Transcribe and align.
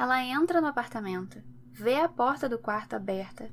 Ela 0.00 0.24
entra 0.24 0.62
no 0.62 0.66
apartamento, 0.66 1.42
vê 1.74 1.96
a 1.96 2.08
porta 2.08 2.48
do 2.48 2.58
quarto 2.58 2.96
aberta, 2.96 3.50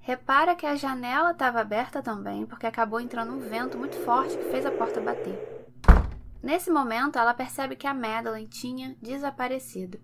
repara 0.00 0.56
que 0.56 0.66
a 0.66 0.74
janela 0.74 1.30
estava 1.30 1.60
aberta 1.60 2.02
também, 2.02 2.44
porque 2.46 2.66
acabou 2.66 2.98
entrando 2.98 3.32
um 3.32 3.38
vento 3.38 3.78
muito 3.78 3.94
forte 3.98 4.36
que 4.36 4.50
fez 4.50 4.66
a 4.66 4.72
porta 4.72 5.00
bater. 5.00 5.38
Nesse 6.42 6.68
momento, 6.68 7.16
ela 7.16 7.32
percebe 7.32 7.76
que 7.76 7.86
a 7.86 7.94
Madeline 7.94 8.48
tinha 8.48 8.96
desaparecido. 9.00 10.00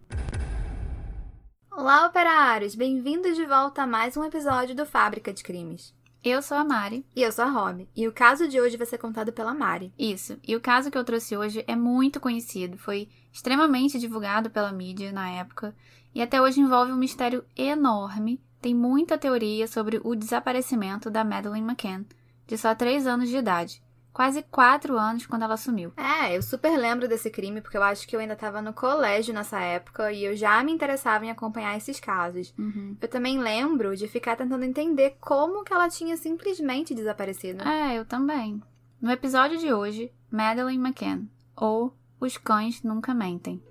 Olá, 1.73 2.07
operários! 2.07 2.77
Bem-vindos 2.77 3.35
de 3.35 3.45
volta 3.45 3.83
a 3.83 3.87
mais 3.87 4.17
um 4.17 4.23
episódio 4.23 4.77
do 4.77 4.87
Fábrica 4.87 5.33
de 5.33 5.43
Crimes. 5.43 5.93
Eu 6.23 6.43
sou 6.43 6.57
a 6.57 6.65
Mari. 6.65 7.05
E 7.17 7.23
eu 7.23 7.33
sou 7.33 7.45
a 7.45 7.51
Rob. 7.51 7.89
E 7.97 8.07
o 8.07 8.13
caso 8.13 8.47
de 8.47 8.61
hoje 8.61 8.77
vai 8.77 8.87
ser 8.87 8.99
contado 8.99 9.33
pela 9.33 9.55
Mari. 9.55 9.93
Isso. 9.99 10.39
E 10.47 10.55
o 10.55 10.61
caso 10.61 10.91
que 10.91 10.99
eu 10.99 11.05
trouxe 11.05 11.37
hoje 11.37 11.65
é 11.67 11.75
muito 11.75 12.21
conhecido. 12.21 12.77
Foi 12.77 13.09
extremamente 13.33 13.99
divulgado 13.99 14.51
pela 14.51 14.71
mídia 14.71 15.13
na 15.13 15.31
época. 15.31 15.75
E 16.15 16.21
até 16.21 16.41
hoje 16.41 16.61
envolve 16.61 16.93
um 16.93 16.97
mistério 16.97 17.45
enorme. 17.57 18.41
Tem 18.61 18.75
muita 18.75 19.17
teoria 19.17 19.67
sobre 19.67 20.01
o 20.05 20.15
desaparecimento 20.15 21.09
da 21.11 21.25
Madeleine 21.25 21.67
McCann, 21.67 22.05
de 22.47 22.59
só 22.59 22.75
3 22.75 23.07
anos 23.07 23.29
de 23.29 23.37
idade 23.37 23.83
quase 24.13 24.43
quatro 24.43 24.99
anos 24.99 25.27
quando 25.27 25.43
ela 25.43 25.57
sumiu. 25.57 25.93
É, 25.97 26.37
eu 26.37 26.43
super 26.43 26.77
lembro 26.77 27.09
desse 27.09 27.31
crime 27.31 27.61
porque 27.61 27.77
eu 27.77 27.83
acho 27.83 28.07
que 28.07 28.15
eu 28.15 28.21
ainda 28.21 28.35
estava 28.35 28.61
no 28.61 28.73
colégio 28.73 29.35
nessa 29.35 29.61
época 29.61 30.13
e 30.13 30.25
eu 30.25 30.37
já 30.37 30.63
me 30.63 30.73
interessava 30.73 31.25
em 31.25 31.31
acompanhar 31.31 31.77
esses 31.77 32.01
casos. 32.01 32.55
Uhum. 32.59 32.97
Eu 33.01 33.09
também 33.09 33.39
lembro 33.39 33.97
de 33.97 34.09
ficar 34.09 34.37
tentando 34.37 34.65
entender 34.65 35.17
como 35.21 35.65
que 35.65 35.73
ela 35.73 35.89
tinha 35.89 36.17
simplesmente 36.17 36.95
desaparecido. 36.95 37.63
É, 37.67 37.99
eu 37.99 38.05
também. 38.05 38.63
No 39.01 39.11
episódio 39.11 39.59
de 39.59 39.73
hoje, 39.73 40.13
Madeleine 40.31 40.83
McCann, 40.83 41.27
ou 41.57 41.97
Os 42.21 42.37
Cães 42.37 42.83
Nunca 42.83 43.15
Mentem. 43.15 43.63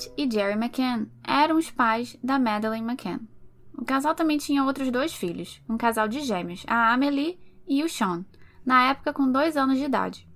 Kate 0.00 0.12
e 0.16 0.30
Jerry 0.30 0.54
McCann 0.54 1.08
eram 1.22 1.58
os 1.58 1.70
pais 1.70 2.16
da 2.22 2.38
Madeleine 2.38 2.86
McCann. 2.86 3.20
O 3.76 3.84
casal 3.84 4.14
também 4.14 4.38
tinha 4.38 4.64
outros 4.64 4.90
dois 4.90 5.14
filhos, 5.14 5.60
um 5.68 5.76
casal 5.76 6.08
de 6.08 6.20
gêmeos, 6.20 6.64
a 6.66 6.92
Amelie 6.92 7.38
e 7.68 7.84
o 7.84 7.88
Sean, 7.88 8.24
na 8.64 8.88
época 8.88 9.12
com 9.12 9.30
dois 9.30 9.58
anos 9.58 9.78
de 9.78 9.84
idade. 9.84 10.26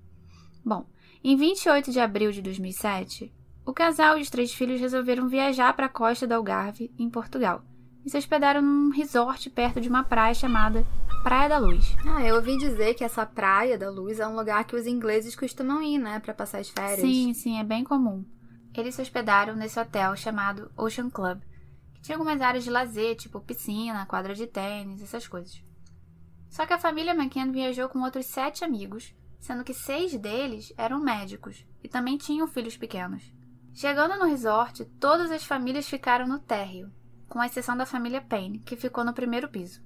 Bom, 0.63 0.87
em 1.23 1.35
28 1.37 1.91
de 1.91 1.99
abril 1.99 2.31
de 2.31 2.43
2007, 2.43 3.33
o 3.65 3.73
casal 3.73 4.19
e 4.19 4.23
os 4.23 4.29
três 4.29 4.53
filhos 4.53 4.81
resolveram 4.81 5.29
viajar 5.29 5.73
para 5.75 5.87
a 5.87 5.91
costa 5.91 6.27
do 6.27 6.35
Algarve, 6.35 6.93
em 6.99 7.09
Portugal, 7.09 7.63
e 8.05 8.11
se 8.11 8.19
hospedaram 8.19 8.61
num 8.61 8.91
resort 8.91 9.49
perto 9.49 9.81
de 9.81 9.89
uma 9.89 10.05
praia 10.05 10.35
chamada 10.35 10.87
Praia 11.23 11.49
da 11.49 11.59
Luz. 11.59 11.97
Ah, 12.07 12.23
eu 12.23 12.37
ouvi 12.37 12.59
dizer 12.59 12.93
que 12.93 13.03
essa 13.03 13.25
Praia 13.25 13.79
da 13.79 13.91
Luz 13.91 14.21
é 14.21 14.27
um 14.27 14.37
lugar 14.37 14.65
que 14.65 14.77
os 14.77 14.87
ingleses 14.87 15.35
costumam 15.35 15.83
ir, 15.83 15.97
né, 15.97 16.21
para 16.21 16.35
passar 16.35 16.59
as 16.59 16.69
férias. 16.69 17.01
Sim, 17.01 17.33
sim, 17.33 17.59
é 17.59 17.65
bem 17.65 17.83
comum 17.83 18.25
eles 18.81 18.95
se 18.95 19.03
hospedaram 19.03 19.55
nesse 19.55 19.79
hotel 19.79 20.17
chamado 20.17 20.71
Ocean 20.77 21.11
Club, 21.11 21.41
que 21.95 22.03
tinha 22.03 22.17
algumas 22.17 22.41
áreas 22.41 22.65
de 22.65 22.71
lazer, 22.71 23.17
tipo 23.17 23.41
piscina, 23.41 24.07
quadra 24.07 24.35
de 24.35 24.47
tênis, 24.47 25.03
essas 25.03 25.27
coisas. 25.27 25.63
Só 26.49 26.65
que 26.67 26.73
a 26.73 26.79
família 26.79 27.15
McKenna 27.15 27.53
viajou 27.53 27.89
com 27.89 28.01
outros 28.01 28.27
sete 28.27 28.65
amigos, 28.65 29.15
sendo 29.41 29.65
que 29.65 29.75
seis 29.75 30.17
deles 30.19 30.73
eram 30.77 30.99
médicos 30.99 31.67
e 31.83 31.89
também 31.89 32.17
tinham 32.17 32.49
filhos 32.49 32.77
pequenos. 32.77 33.33
Chegando 33.75 34.17
no 34.17 34.25
resort, 34.25 34.85
todas 34.99 35.31
as 35.31 35.45
famílias 35.45 35.87
ficaram 35.87 36.27
no 36.27 36.39
térreo, 36.39 36.91
com 37.29 37.43
exceção 37.43 37.77
da 37.77 37.85
família 37.85 38.23
Payne, 38.23 38.61
que 38.61 38.77
ficou 38.77 39.05
no 39.05 39.13
primeiro 39.13 39.49
piso. 39.49 39.83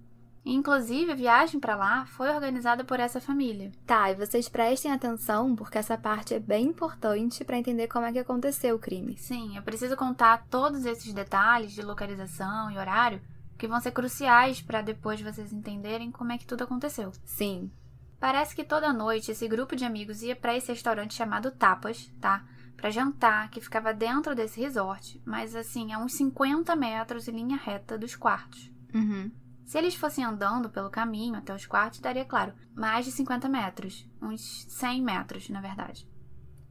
Inclusive, 0.51 1.13
a 1.13 1.15
viagem 1.15 1.61
para 1.61 1.77
lá 1.77 2.07
foi 2.07 2.31
organizada 2.31 2.83
por 2.83 2.99
essa 2.99 3.21
família. 3.21 3.71
Tá, 3.87 4.11
e 4.11 4.15
vocês 4.15 4.49
prestem 4.49 4.91
atenção 4.91 5.55
porque 5.55 5.77
essa 5.77 5.99
parte 5.99 6.33
é 6.33 6.41
bem 6.41 6.69
importante 6.69 7.45
para 7.45 7.59
entender 7.59 7.87
como 7.87 8.07
é 8.07 8.13
que 8.13 8.19
aconteceu 8.19 8.77
o 8.77 8.79
crime. 8.79 9.19
Sim, 9.19 9.55
eu 9.57 9.63
preciso 9.63 9.95
contar 9.95 10.47
todos 10.49 10.87
esses 10.87 11.13
detalhes 11.13 11.73
de 11.73 11.83
localização 11.83 12.71
e 12.71 12.79
horário 12.79 13.21
que 13.59 13.69
vão 13.69 13.79
ser 13.79 13.91
cruciais 13.91 14.63
para 14.63 14.81
depois 14.81 15.21
vocês 15.21 15.53
entenderem 15.53 16.11
como 16.11 16.33
é 16.33 16.39
que 16.39 16.47
tudo 16.47 16.65
aconteceu. 16.65 17.13
Sim. 17.27 17.71
Parece 18.19 18.57
que 18.57 18.65
toda 18.65 18.91
noite 18.91 19.31
esse 19.31 19.47
grupo 19.47 19.77
de 19.77 19.85
amigos 19.85 20.23
ia 20.23 20.35
para 20.35 20.57
esse 20.57 20.73
restaurante 20.73 21.13
chamado 21.13 21.51
Tapas, 21.51 22.11
tá? 22.23 22.43
Para 22.75 22.89
jantar, 22.89 23.51
que 23.51 23.61
ficava 23.61 23.93
dentro 23.93 24.35
desse 24.35 24.59
resort, 24.61 25.21
mas 25.27 25.55
assim, 25.55 25.93
a 25.93 25.99
uns 25.99 26.15
50 26.15 26.75
metros 26.75 27.29
em 27.29 27.33
linha 27.33 27.59
reta 27.59 27.99
dos 27.99 28.17
quartos. 28.17 28.71
Uhum. 28.95 29.31
Se 29.69 29.77
eles 29.77 29.95
fossem 29.95 30.25
andando 30.25 30.71
pelo 30.71 30.89
caminho 30.89 31.37
até 31.37 31.55
os 31.55 31.67
quartos, 31.67 32.01
daria, 32.01 32.25
claro, 32.25 32.55
mais 32.75 33.05
de 33.05 33.13
50 33.13 33.51
metros. 33.51 34.09
Uns 34.21 34.65
100 34.67 35.03
metros, 35.03 35.51
na 35.51 35.61
verdade. 35.61 36.09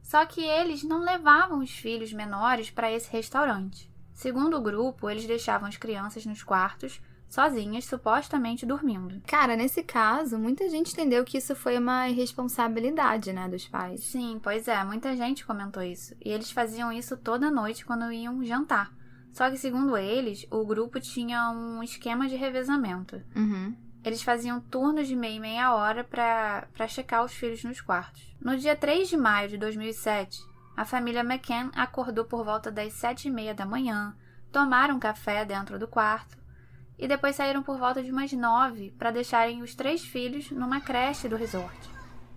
Só 0.02 0.26
que 0.26 0.40
eles 0.42 0.82
não 0.82 0.98
levavam 0.98 1.60
os 1.60 1.70
filhos 1.70 2.12
menores 2.12 2.72
para 2.72 2.90
esse 2.90 3.08
restaurante. 3.12 3.88
Segundo 4.12 4.56
o 4.56 4.60
grupo, 4.60 5.08
eles 5.08 5.28
deixavam 5.28 5.68
as 5.68 5.76
crianças 5.76 6.26
nos 6.26 6.42
quartos, 6.42 7.00
sozinhas, 7.28 7.84
supostamente 7.84 8.66
dormindo. 8.66 9.22
Cara, 9.28 9.54
nesse 9.54 9.84
caso, 9.84 10.36
muita 10.36 10.68
gente 10.68 10.92
entendeu 10.92 11.24
que 11.24 11.38
isso 11.38 11.54
foi 11.54 11.78
uma 11.78 12.08
irresponsabilidade, 12.08 13.32
né, 13.32 13.48
dos 13.48 13.68
pais. 13.68 14.00
Sim, 14.00 14.40
pois 14.42 14.66
é, 14.66 14.82
muita 14.82 15.14
gente 15.14 15.46
comentou 15.46 15.84
isso. 15.84 16.16
E 16.20 16.30
eles 16.30 16.50
faziam 16.50 16.90
isso 16.90 17.16
toda 17.16 17.48
noite 17.48 17.86
quando 17.86 18.10
iam 18.10 18.44
jantar. 18.44 18.92
Só 19.32 19.50
que, 19.50 19.56
segundo 19.56 19.96
eles, 19.96 20.46
o 20.50 20.64
grupo 20.64 21.00
tinha 21.00 21.50
um 21.50 21.82
esquema 21.82 22.28
de 22.28 22.36
revezamento. 22.36 23.22
Uhum. 23.36 23.74
Eles 24.04 24.22
faziam 24.22 24.60
turnos 24.60 25.06
de 25.06 25.16
meia 25.16 25.36
e 25.36 25.40
meia 25.40 25.74
hora 25.74 26.04
para 26.04 26.88
checar 26.88 27.24
os 27.24 27.32
filhos 27.32 27.64
nos 27.64 27.80
quartos. 27.80 28.34
No 28.40 28.56
dia 28.56 28.76
3 28.76 29.08
de 29.08 29.16
maio 29.16 29.48
de 29.48 29.58
2007, 29.58 30.40
a 30.76 30.84
família 30.84 31.20
McCann 31.20 31.70
acordou 31.74 32.24
por 32.24 32.44
volta 32.44 32.70
das 32.70 32.92
sete 32.92 33.28
e 33.28 33.30
meia 33.30 33.52
da 33.52 33.66
manhã, 33.66 34.16
tomaram 34.52 34.98
café 34.98 35.44
dentro 35.44 35.78
do 35.78 35.88
quarto 35.88 36.38
e 36.98 37.06
depois 37.06 37.36
saíram 37.36 37.62
por 37.62 37.78
volta 37.78 38.02
de 38.02 38.10
umas 38.10 38.32
nove 38.32 38.94
para 38.96 39.10
deixarem 39.10 39.62
os 39.62 39.74
três 39.74 40.04
filhos 40.04 40.50
numa 40.50 40.80
creche 40.80 41.28
do 41.28 41.36
resort. 41.36 41.76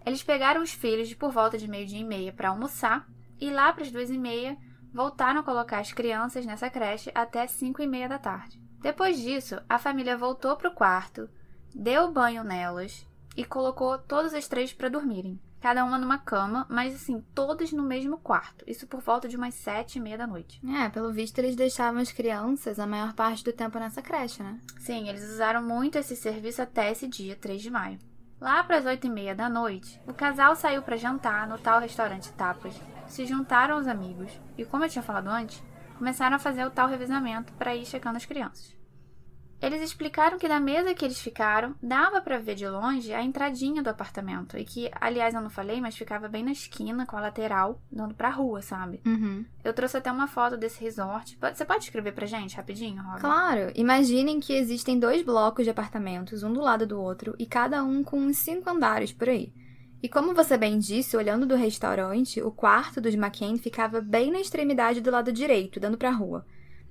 Eles 0.05 0.23
pegaram 0.23 0.61
os 0.61 0.71
filhos 0.71 1.07
de 1.07 1.15
por 1.15 1.31
volta 1.31 1.57
de 1.57 1.67
meio-dia 1.67 1.99
e 1.99 2.03
meia 2.03 2.33
para 2.33 2.49
almoçar 2.49 3.07
e 3.39 3.49
lá 3.49 3.71
para 3.71 3.83
as 3.83 3.91
duas 3.91 4.09
e 4.09 4.17
meia 4.17 4.57
voltaram 4.93 5.39
a 5.39 5.43
colocar 5.43 5.79
as 5.79 5.91
crianças 5.91 6.45
nessa 6.45 6.69
creche 6.69 7.11
até 7.13 7.47
5 7.47 7.81
e 7.81 7.87
meia 7.87 8.09
da 8.09 8.19
tarde. 8.19 8.61
Depois 8.79 9.19
disso, 9.19 9.61
a 9.69 9.77
família 9.77 10.17
voltou 10.17 10.55
para 10.55 10.69
o 10.69 10.73
quarto, 10.73 11.29
deu 11.73 12.11
banho 12.11 12.43
nelas 12.43 13.05
e 13.35 13.45
colocou 13.45 13.97
todas 13.97 14.33
as 14.33 14.47
três 14.47 14.73
para 14.73 14.89
dormirem. 14.89 15.39
Cada 15.61 15.85
uma 15.85 15.99
numa 15.99 16.17
cama, 16.17 16.65
mas 16.67 16.95
assim, 16.95 17.23
todas 17.35 17.71
no 17.71 17.83
mesmo 17.83 18.17
quarto. 18.17 18.65
Isso 18.67 18.87
por 18.87 18.99
volta 18.99 19.27
de 19.27 19.37
umas 19.37 19.53
sete 19.53 19.97
e 19.97 20.01
meia 20.01 20.17
da 20.17 20.25
noite. 20.25 20.59
É, 20.67 20.89
pelo 20.89 21.13
visto 21.13 21.37
eles 21.37 21.55
deixavam 21.55 22.01
as 22.01 22.11
crianças 22.11 22.79
a 22.79 22.87
maior 22.87 23.13
parte 23.13 23.43
do 23.43 23.53
tempo 23.53 23.77
nessa 23.77 24.01
creche, 24.01 24.41
né? 24.41 24.59
Sim, 24.79 25.07
eles 25.07 25.23
usaram 25.23 25.61
muito 25.61 25.99
esse 25.99 26.15
serviço 26.15 26.63
até 26.63 26.91
esse 26.91 27.07
dia, 27.07 27.35
3 27.35 27.61
de 27.61 27.69
maio. 27.69 27.99
Lá 28.39 28.63
para 28.63 28.77
as 28.77 28.85
oito 28.87 29.05
e 29.05 29.09
meia 29.09 29.35
da 29.35 29.47
noite, 29.47 30.01
o 30.07 30.13
casal 30.15 30.55
saiu 30.55 30.81
para 30.81 30.97
jantar 30.97 31.47
no 31.47 31.59
tal 31.59 31.79
restaurante 31.79 32.31
Tapas 32.31 32.73
se 33.11 33.25
juntaram 33.25 33.75
aos 33.75 33.87
amigos 33.87 34.31
e, 34.57 34.65
como 34.65 34.83
eu 34.83 34.89
tinha 34.89 35.03
falado 35.03 35.27
antes, 35.27 35.61
começaram 35.97 36.35
a 36.35 36.39
fazer 36.39 36.65
o 36.65 36.71
tal 36.71 36.87
revezamento 36.87 37.53
para 37.53 37.75
ir 37.75 37.85
checando 37.85 38.17
as 38.17 38.25
crianças. 38.25 38.75
Eles 39.61 39.83
explicaram 39.83 40.39
que 40.39 40.47
da 40.47 40.59
mesa 40.59 40.95
que 40.95 41.05
eles 41.05 41.21
ficaram, 41.21 41.75
dava 41.83 42.19
para 42.19 42.39
ver 42.39 42.55
de 42.55 42.67
longe 42.67 43.13
a 43.13 43.21
entradinha 43.21 43.83
do 43.83 43.91
apartamento. 43.91 44.57
E 44.57 44.65
que, 44.65 44.89
aliás, 44.99 45.35
eu 45.35 45.41
não 45.41 45.51
falei, 45.51 45.79
mas 45.79 45.95
ficava 45.95 46.27
bem 46.27 46.43
na 46.43 46.51
esquina, 46.51 47.05
com 47.05 47.15
a 47.15 47.21
lateral, 47.21 47.79
dando 47.91 48.15
pra 48.15 48.31
rua, 48.31 48.63
sabe? 48.63 48.99
Uhum. 49.05 49.45
Eu 49.63 49.71
trouxe 49.71 49.97
até 49.97 50.11
uma 50.11 50.25
foto 50.25 50.57
desse 50.57 50.83
resort. 50.83 51.37
Você 51.39 51.63
pode 51.63 51.83
escrever 51.83 52.13
pra 52.13 52.25
gente 52.25 52.55
rapidinho, 52.55 53.03
Robin? 53.03 53.21
Claro. 53.21 53.71
Imaginem 53.75 54.39
que 54.39 54.53
existem 54.53 54.97
dois 54.97 55.21
blocos 55.21 55.63
de 55.63 55.69
apartamentos, 55.69 56.41
um 56.41 56.51
do 56.51 56.59
lado 56.59 56.87
do 56.87 56.99
outro, 56.99 57.35
e 57.37 57.45
cada 57.45 57.83
um 57.83 58.03
com 58.03 58.17
uns 58.17 58.37
cinco 58.37 58.67
andares 58.67 59.13
por 59.13 59.29
aí. 59.29 59.53
E 60.03 60.09
como 60.09 60.33
você 60.33 60.57
bem 60.57 60.79
disse, 60.79 61.15
olhando 61.15 61.45
do 61.45 61.55
restaurante, 61.55 62.41
o 62.41 62.51
quarto 62.51 62.99
dos 62.99 63.13
McCain 63.13 63.57
ficava 63.57 64.01
bem 64.01 64.31
na 64.31 64.39
extremidade 64.39 64.99
do 64.99 65.11
lado 65.11 65.31
direito, 65.31 65.79
dando 65.79 65.97
para 65.97 66.09
a 66.09 66.13
rua. 66.13 66.43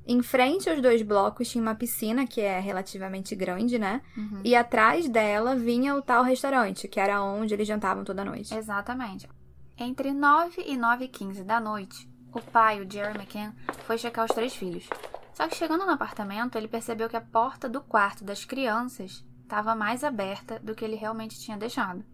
Em 0.06 0.22
frente 0.22 0.70
aos 0.70 0.80
dois 0.80 1.02
blocos 1.02 1.48
tinha 1.48 1.60
uma 1.60 1.74
piscina, 1.74 2.24
que 2.24 2.40
é 2.40 2.60
relativamente 2.60 3.34
grande, 3.34 3.78
né? 3.78 4.00
Uhum. 4.16 4.40
E 4.44 4.54
atrás 4.54 5.08
dela 5.08 5.56
vinha 5.56 5.94
o 5.96 6.02
tal 6.02 6.22
restaurante, 6.22 6.86
que 6.86 7.00
era 7.00 7.20
onde 7.20 7.52
eles 7.52 7.66
jantavam 7.66 8.04
toda 8.04 8.24
noite. 8.24 8.54
Exatamente. 8.54 9.28
Entre 9.76 10.12
9 10.12 10.62
e 10.64 10.76
9 10.76 11.04
e 11.04 11.08
15 11.08 11.42
da 11.42 11.58
noite, 11.58 12.08
o 12.32 12.40
pai, 12.40 12.80
o 12.80 12.90
Jerry 12.90 13.18
McCann, 13.18 13.52
foi 13.86 13.98
checar 13.98 14.24
os 14.24 14.34
três 14.34 14.54
filhos. 14.54 14.88
Só 15.34 15.48
que 15.48 15.56
chegando 15.56 15.84
no 15.84 15.92
apartamento, 15.92 16.56
ele 16.56 16.68
percebeu 16.68 17.08
que 17.08 17.16
a 17.16 17.20
porta 17.20 17.68
do 17.68 17.80
quarto 17.80 18.22
das 18.22 18.44
crianças 18.44 19.24
estava 19.42 19.74
mais 19.74 20.04
aberta 20.04 20.60
do 20.60 20.74
que 20.76 20.84
ele 20.84 20.96
realmente 20.96 21.40
tinha 21.40 21.56
deixado 21.56 22.04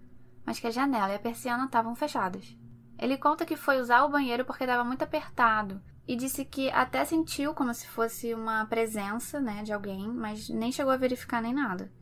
mas 0.47 0.61
que 0.61 0.69
a 0.69 0.71
janela 0.71 1.13
e 1.13 1.17
a 1.17 1.19
persiana 1.19 1.65
estavam 1.65 1.95
fechadas. 1.97 2.57
Ele 2.99 3.19
conta 3.19 3.45
que 3.45 3.57
foi 3.57 3.81
usar 3.81 4.05
o 4.05 4.09
banheiro 4.09 4.45
porque 4.45 4.65
estava 4.65 4.85
muito 4.85 5.03
apertado 5.03 5.83
e 6.07 6.15
disse 6.15 6.45
que 6.45 6.71
até 6.71 7.05
sentiu 7.05 7.53
como 7.53 7.75
se 7.75 7.87
fosse 7.89 8.33
uma 8.33 8.65
presença, 8.67 9.41
né, 9.41 9.63
de 9.65 9.73
alguém, 9.73 10.09
mas 10.09 10.49
nem 10.49 10.71
chegou 10.71 10.93
a 10.93 10.97
verificar 10.97 11.43
nem 11.43 11.53
nada. 11.53 11.93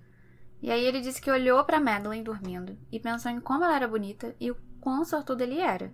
E 0.62 0.70
aí 0.70 0.84
ele 0.84 1.00
disse 1.00 1.20
que 1.20 1.30
olhou 1.30 1.64
para 1.64 1.80
Madeline 1.80 2.22
dormindo 2.22 2.78
e 2.92 3.00
pensou 3.00 3.30
em 3.30 3.40
como 3.40 3.64
ela 3.64 3.76
era 3.76 3.88
bonita 3.88 4.36
e 4.38 4.50
o 4.50 4.56
quão 4.80 5.04
sortudo 5.04 5.42
ele 5.42 5.58
era. 5.58 5.92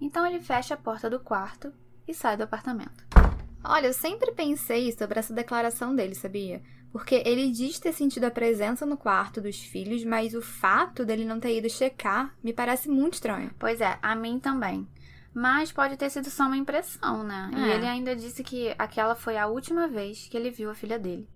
Então 0.00 0.26
ele 0.26 0.40
fecha 0.40 0.74
a 0.74 0.78
porta 0.78 1.08
do 1.08 1.20
quarto 1.20 1.72
e 2.06 2.12
sai 2.12 2.36
do 2.36 2.42
apartamento. 2.42 3.06
Olha, 3.64 3.86
eu 3.86 3.92
sempre 3.92 4.32
pensei 4.32 4.90
sobre 4.92 5.18
essa 5.18 5.32
declaração 5.32 5.94
dele, 5.94 6.14
sabia? 6.14 6.62
Porque 6.92 7.22
ele 7.24 7.50
diz 7.50 7.78
ter 7.78 7.92
sentido 7.92 8.24
a 8.24 8.30
presença 8.30 8.84
no 8.84 8.98
quarto 8.98 9.40
dos 9.40 9.58
filhos, 9.58 10.04
mas 10.04 10.34
o 10.34 10.42
fato 10.42 11.06
dele 11.06 11.24
não 11.24 11.40
ter 11.40 11.56
ido 11.56 11.70
checar 11.70 12.34
me 12.44 12.52
parece 12.52 12.88
muito 12.88 13.14
estranho. 13.14 13.50
Pois 13.58 13.80
é, 13.80 13.98
a 14.02 14.14
mim 14.14 14.38
também. 14.38 14.86
Mas 15.34 15.72
pode 15.72 15.96
ter 15.96 16.10
sido 16.10 16.28
só 16.28 16.44
uma 16.44 16.56
impressão, 16.58 17.24
né? 17.24 17.50
É. 17.54 17.58
E 17.58 17.70
ele 17.70 17.86
ainda 17.86 18.14
disse 18.14 18.44
que 18.44 18.74
aquela 18.78 19.14
foi 19.14 19.38
a 19.38 19.46
última 19.46 19.88
vez 19.88 20.28
que 20.28 20.36
ele 20.36 20.50
viu 20.50 20.70
a 20.70 20.74
filha 20.74 20.98
dele. 20.98 21.26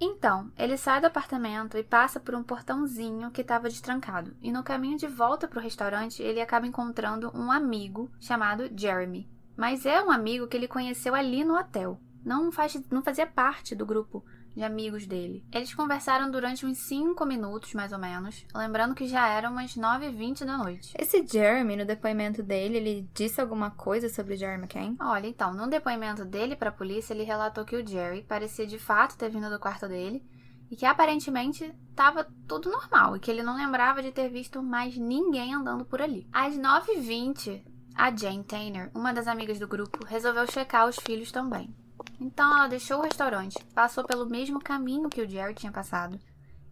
Então, 0.00 0.50
ele 0.58 0.78
sai 0.78 1.00
do 1.00 1.06
apartamento 1.06 1.76
e 1.76 1.82
passa 1.82 2.18
por 2.18 2.34
um 2.34 2.42
portãozinho 2.42 3.30
que 3.30 3.42
estava 3.42 3.68
destrancado. 3.68 4.34
E 4.42 4.50
no 4.50 4.62
caminho 4.62 4.96
de 4.96 5.06
volta 5.06 5.46
para 5.46 5.58
o 5.58 5.62
restaurante, 5.62 6.22
ele 6.22 6.40
acaba 6.40 6.66
encontrando 6.66 7.30
um 7.34 7.52
amigo 7.52 8.10
chamado 8.18 8.70
Jeremy. 8.74 9.28
Mas 9.54 9.84
é 9.84 10.02
um 10.02 10.10
amigo 10.10 10.46
que 10.46 10.56
ele 10.56 10.68
conheceu 10.68 11.14
ali 11.14 11.44
no 11.44 11.58
hotel 11.58 11.98
não, 12.26 12.50
faz, 12.50 12.76
não 12.90 13.02
fazia 13.02 13.26
parte 13.26 13.74
do 13.76 13.86
grupo 13.86 14.24
de 14.56 14.64
amigos 14.64 15.06
dele. 15.06 15.44
Eles 15.52 15.72
conversaram 15.72 16.30
durante 16.30 16.66
uns 16.66 16.78
5 16.78 17.24
minutos, 17.24 17.72
mais 17.74 17.92
ou 17.92 17.98
menos, 17.98 18.44
lembrando 18.54 18.94
que 18.94 19.06
já 19.06 19.28
eram 19.28 19.52
umas 19.52 19.76
9h20 19.76 20.44
da 20.44 20.56
noite. 20.56 20.92
Esse 20.98 21.24
Jeremy, 21.24 21.76
no 21.76 21.84
depoimento 21.84 22.42
dele, 22.42 22.78
ele 22.78 23.08
disse 23.14 23.40
alguma 23.40 23.70
coisa 23.70 24.08
sobre 24.08 24.34
o 24.34 24.36
Jerry 24.36 24.58
McCain? 24.58 24.96
Olha, 25.00 25.28
então, 25.28 25.54
no 25.54 25.68
depoimento 25.68 26.24
dele 26.24 26.56
para 26.56 26.70
a 26.70 26.72
polícia, 26.72 27.14
ele 27.14 27.22
relatou 27.22 27.64
que 27.64 27.76
o 27.76 27.86
Jerry 27.86 28.22
parecia 28.22 28.66
de 28.66 28.78
fato 28.78 29.16
ter 29.16 29.30
vindo 29.30 29.48
do 29.48 29.60
quarto 29.60 29.86
dele 29.86 30.24
e 30.68 30.74
que 30.74 30.86
aparentemente 30.86 31.72
estava 31.90 32.26
tudo 32.48 32.70
normal 32.70 33.16
e 33.16 33.20
que 33.20 33.30
ele 33.30 33.42
não 33.42 33.56
lembrava 33.56 34.02
de 34.02 34.10
ter 34.10 34.28
visto 34.28 34.60
mais 34.62 34.96
ninguém 34.96 35.54
andando 35.54 35.84
por 35.84 36.02
ali. 36.02 36.26
Às 36.32 36.56
9h20, 36.56 37.62
a 37.94 38.14
Jane 38.14 38.42
Tanner, 38.42 38.90
uma 38.94 39.12
das 39.12 39.28
amigas 39.28 39.58
do 39.58 39.68
grupo, 39.68 40.04
resolveu 40.06 40.46
checar 40.46 40.88
os 40.88 40.96
filhos 40.96 41.30
também. 41.30 41.72
Então 42.20 42.56
ela 42.56 42.68
deixou 42.68 42.98
o 42.98 43.02
restaurante, 43.02 43.62
passou 43.74 44.04
pelo 44.04 44.26
mesmo 44.26 44.60
caminho 44.60 45.08
que 45.08 45.22
o 45.22 45.28
Jerry 45.28 45.54
tinha 45.54 45.72
passado 45.72 46.18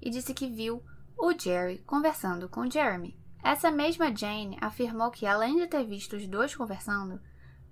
e 0.00 0.10
disse 0.10 0.34
que 0.34 0.48
viu 0.48 0.82
o 1.16 1.32
Jerry 1.32 1.78
conversando 1.86 2.48
com 2.48 2.70
Jeremy. 2.70 3.16
Essa 3.42 3.70
mesma 3.70 4.14
Jane 4.14 4.56
afirmou 4.60 5.10
que, 5.10 5.26
além 5.26 5.56
de 5.56 5.66
ter 5.66 5.84
visto 5.84 6.16
os 6.16 6.26
dois 6.26 6.54
conversando, 6.54 7.20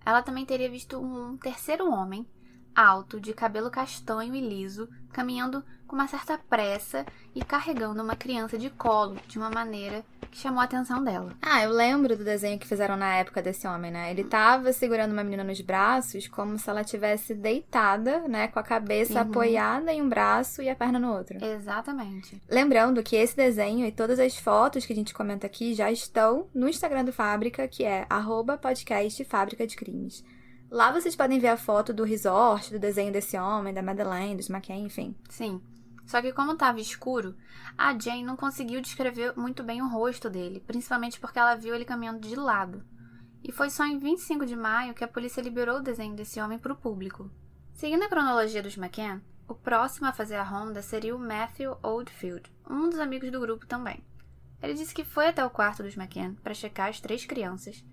ela 0.04 0.22
também 0.22 0.44
teria 0.44 0.70
visto 0.70 0.98
um 0.98 1.36
terceiro 1.36 1.90
homem, 1.90 2.28
alto, 2.74 3.20
de 3.20 3.32
cabelo 3.32 3.70
castanho 3.70 4.34
e 4.34 4.40
liso, 4.40 4.88
caminhando 5.12 5.64
com 5.92 5.96
uma 5.96 6.08
certa 6.08 6.38
pressa 6.48 7.04
e 7.34 7.44
carregando 7.44 8.02
uma 8.02 8.16
criança 8.16 8.56
de 8.56 8.70
colo 8.70 9.18
de 9.28 9.36
uma 9.36 9.50
maneira 9.50 10.02
que 10.30 10.38
chamou 10.38 10.62
a 10.62 10.64
atenção 10.64 11.04
dela. 11.04 11.34
Ah, 11.42 11.62
eu 11.64 11.70
lembro 11.70 12.16
do 12.16 12.24
desenho 12.24 12.58
que 12.58 12.66
fizeram 12.66 12.96
na 12.96 13.16
época 13.16 13.42
desse 13.42 13.66
homem, 13.66 13.90
né? 13.90 14.10
Ele 14.10 14.24
tava 14.24 14.72
segurando 14.72 15.12
uma 15.12 15.22
menina 15.22 15.44
nos 15.44 15.60
braços 15.60 16.26
como 16.26 16.58
se 16.58 16.70
ela 16.70 16.82
tivesse 16.82 17.34
deitada, 17.34 18.26
né, 18.26 18.48
com 18.48 18.58
a 18.58 18.62
cabeça 18.62 19.16
uhum. 19.22 19.28
apoiada 19.28 19.92
em 19.92 20.00
um 20.00 20.08
braço 20.08 20.62
e 20.62 20.70
a 20.70 20.74
perna 20.74 20.98
no 20.98 21.12
outro. 21.12 21.44
Exatamente. 21.44 22.40
Lembrando 22.48 23.02
que 23.02 23.14
esse 23.14 23.36
desenho 23.36 23.84
e 23.84 23.92
todas 23.92 24.18
as 24.18 24.34
fotos 24.38 24.86
que 24.86 24.94
a 24.94 24.96
gente 24.96 25.12
comenta 25.12 25.46
aqui 25.46 25.74
já 25.74 25.92
estão 25.92 26.48
no 26.54 26.70
Instagram 26.70 27.04
do 27.04 27.12
Fábrica, 27.12 27.68
que 27.68 27.84
é 27.84 28.06
podcast 28.62 29.22
Fábrica 29.26 29.66
de 29.66 29.76
Crimes. 29.76 30.24
Lá 30.70 30.90
vocês 30.90 31.14
podem 31.14 31.38
ver 31.38 31.48
a 31.48 31.56
foto 31.58 31.92
do 31.92 32.02
resort, 32.02 32.72
do 32.72 32.78
desenho 32.78 33.12
desse 33.12 33.36
homem, 33.36 33.74
da 33.74 33.82
Madeleine, 33.82 34.36
dos 34.36 34.48
McKay, 34.48 34.80
enfim. 34.80 35.14
Sim. 35.28 35.60
Só 36.06 36.20
que 36.20 36.32
como 36.32 36.52
estava 36.52 36.80
escuro, 36.80 37.36
a 37.76 37.98
Jane 37.98 38.24
não 38.24 38.36
conseguiu 38.36 38.80
descrever 38.80 39.34
muito 39.36 39.62
bem 39.62 39.80
o 39.80 39.88
rosto 39.88 40.28
dele, 40.28 40.60
principalmente 40.60 41.18
porque 41.18 41.38
ela 41.38 41.54
viu 41.54 41.74
ele 41.74 41.84
caminhando 41.84 42.26
de 42.26 42.36
lado. 42.36 42.84
E 43.42 43.50
foi 43.50 43.70
só 43.70 43.84
em 43.84 43.98
25 43.98 44.46
de 44.46 44.54
maio 44.54 44.94
que 44.94 45.04
a 45.04 45.08
polícia 45.08 45.40
liberou 45.40 45.78
o 45.78 45.82
desenho 45.82 46.14
desse 46.14 46.40
homem 46.40 46.58
para 46.58 46.72
o 46.72 46.76
público. 46.76 47.30
Seguindo 47.72 48.02
a 48.02 48.08
cronologia 48.08 48.62
dos 48.62 48.76
McCann, 48.76 49.20
o 49.48 49.54
próximo 49.54 50.06
a 50.06 50.12
fazer 50.12 50.36
a 50.36 50.42
ronda 50.42 50.82
seria 50.82 51.14
o 51.14 51.18
Matthew 51.18 51.76
Oldfield, 51.82 52.50
um 52.68 52.88
dos 52.88 52.98
amigos 52.98 53.30
do 53.30 53.40
grupo 53.40 53.66
também. 53.66 54.04
Ele 54.62 54.74
disse 54.74 54.94
que 54.94 55.04
foi 55.04 55.26
até 55.26 55.44
o 55.44 55.50
quarto 55.50 55.82
dos 55.82 55.96
McCann 55.96 56.34
para 56.36 56.54
checar 56.54 56.88
as 56.88 57.00
três 57.00 57.26
crianças, 57.26 57.84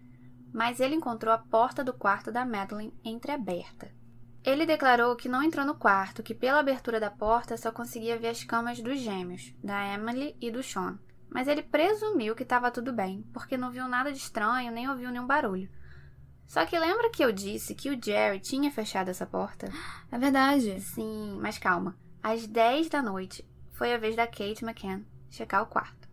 mas 0.53 0.79
ele 0.79 0.95
encontrou 0.95 1.33
a 1.33 1.37
porta 1.37 1.83
do 1.83 1.93
quarto 1.93 2.31
da 2.31 2.45
Madeline 2.45 2.93
entreaberta. 3.03 3.91
Ele 4.43 4.65
declarou 4.65 5.15
que 5.15 5.27
não 5.27 5.43
entrou 5.43 5.65
no 5.65 5.75
quarto, 5.75 6.23
que 6.23 6.33
pela 6.33 6.59
abertura 6.59 6.99
da 6.99 7.11
porta 7.11 7.57
só 7.57 7.71
conseguia 7.71 8.17
ver 8.17 8.29
as 8.29 8.43
camas 8.43 8.79
dos 8.81 8.99
gêmeos, 8.99 9.53
da 9.63 9.93
Emily 9.93 10.35
e 10.39 10.49
do 10.49 10.63
Sean. 10.63 10.97
Mas 11.29 11.47
ele 11.47 11.61
presumiu 11.61 12.35
que 12.35 12.43
estava 12.43 12.71
tudo 12.71 12.93
bem, 12.93 13.23
porque 13.33 13.57
não 13.57 13.69
viu 13.69 13.87
nada 13.87 14.11
de 14.11 14.17
estranho 14.17 14.71
nem 14.71 14.89
ouviu 14.89 15.11
nenhum 15.11 15.27
barulho. 15.27 15.69
Só 16.47 16.65
que 16.65 16.79
lembra 16.79 17.11
que 17.11 17.23
eu 17.23 17.31
disse 17.31 17.75
que 17.75 17.91
o 17.91 17.99
Jerry 18.03 18.39
tinha 18.39 18.71
fechado 18.71 19.09
essa 19.09 19.25
porta? 19.25 19.71
É 20.11 20.17
verdade. 20.17 20.81
Sim, 20.81 21.37
mas 21.39 21.59
calma. 21.59 21.95
Às 22.23 22.47
10 22.47 22.89
da 22.89 23.03
noite 23.03 23.47
foi 23.73 23.93
a 23.93 23.97
vez 23.97 24.15
da 24.15 24.25
Kate 24.25 24.63
McCann 24.63 25.05
checar 25.29 25.61
o 25.61 25.67
quarto. 25.67 26.09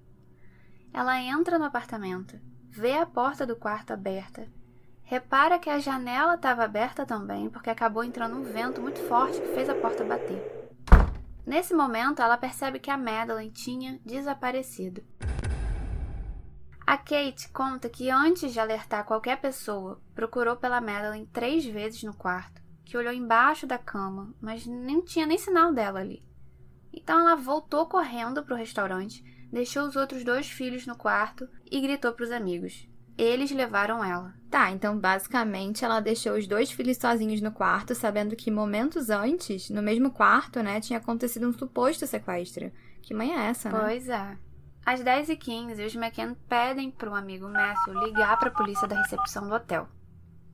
Ela 0.92 1.20
entra 1.22 1.58
no 1.58 1.64
apartamento, 1.64 2.38
vê 2.70 2.92
a 2.98 3.06
porta 3.06 3.46
do 3.46 3.56
quarto 3.56 3.92
aberta 3.92 4.46
Repara 5.08 5.56
que 5.60 5.70
a 5.70 5.78
janela 5.78 6.34
estava 6.34 6.64
aberta 6.64 7.06
também, 7.06 7.48
porque 7.48 7.70
acabou 7.70 8.02
entrando 8.02 8.34
um 8.36 8.42
vento 8.42 8.80
muito 8.80 8.98
forte 9.06 9.40
que 9.40 9.54
fez 9.54 9.68
a 9.68 9.74
porta 9.76 10.02
bater. 10.02 10.42
Nesse 11.46 11.72
momento, 11.72 12.20
ela 12.20 12.36
percebe 12.36 12.80
que 12.80 12.90
a 12.90 12.98
Madeline 12.98 13.52
tinha 13.52 14.00
desaparecido. 14.04 15.04
A 16.84 16.98
Kate 16.98 17.48
conta 17.52 17.88
que 17.88 18.10
antes 18.10 18.52
de 18.52 18.58
alertar 18.58 19.04
qualquer 19.04 19.40
pessoa, 19.40 20.02
procurou 20.12 20.56
pela 20.56 20.80
Madeline 20.80 21.28
três 21.32 21.64
vezes 21.64 22.02
no 22.02 22.12
quarto, 22.12 22.60
que 22.84 22.96
olhou 22.96 23.12
embaixo 23.12 23.64
da 23.64 23.78
cama, 23.78 24.34
mas 24.40 24.66
não 24.66 25.04
tinha 25.04 25.24
nem 25.24 25.38
sinal 25.38 25.72
dela 25.72 26.00
ali. 26.00 26.26
Então 26.92 27.20
ela 27.20 27.36
voltou 27.36 27.86
correndo 27.86 28.42
para 28.42 28.54
o 28.54 28.58
restaurante, 28.58 29.22
deixou 29.52 29.86
os 29.86 29.94
outros 29.94 30.24
dois 30.24 30.50
filhos 30.50 30.84
no 30.84 30.96
quarto 30.96 31.48
e 31.70 31.80
gritou 31.80 32.12
para 32.12 32.24
os 32.24 32.32
amigos: 32.32 32.88
eles 33.16 33.50
levaram 33.50 34.04
ela. 34.04 34.34
Tá, 34.50 34.70
então 34.70 34.98
basicamente 34.98 35.84
ela 35.84 36.00
deixou 36.00 36.34
os 36.34 36.46
dois 36.46 36.70
filhos 36.70 36.96
sozinhos 36.96 37.40
no 37.40 37.50
quarto, 37.50 37.94
sabendo 37.94 38.36
que 38.36 38.50
momentos 38.50 39.10
antes, 39.10 39.70
no 39.70 39.82
mesmo 39.82 40.10
quarto, 40.10 40.62
né, 40.62 40.80
tinha 40.80 40.98
acontecido 40.98 41.48
um 41.48 41.52
suposto 41.52 42.06
sequestro. 42.06 42.70
Que 43.02 43.14
mãe 43.14 43.32
é 43.32 43.46
essa, 43.46 43.70
né? 43.70 43.78
Pois 43.80 44.08
é. 44.08 44.36
Às 44.84 45.02
10h15, 45.02 45.84
os 45.84 45.94
McKen 45.96 46.36
pedem 46.48 46.90
para 46.90 47.10
o 47.10 47.14
amigo 47.14 47.48
Matthew 47.48 48.04
ligar 48.04 48.38
para 48.38 48.48
a 48.48 48.54
polícia 48.54 48.86
da 48.86 49.00
recepção 49.00 49.48
do 49.48 49.54
hotel. 49.54 49.88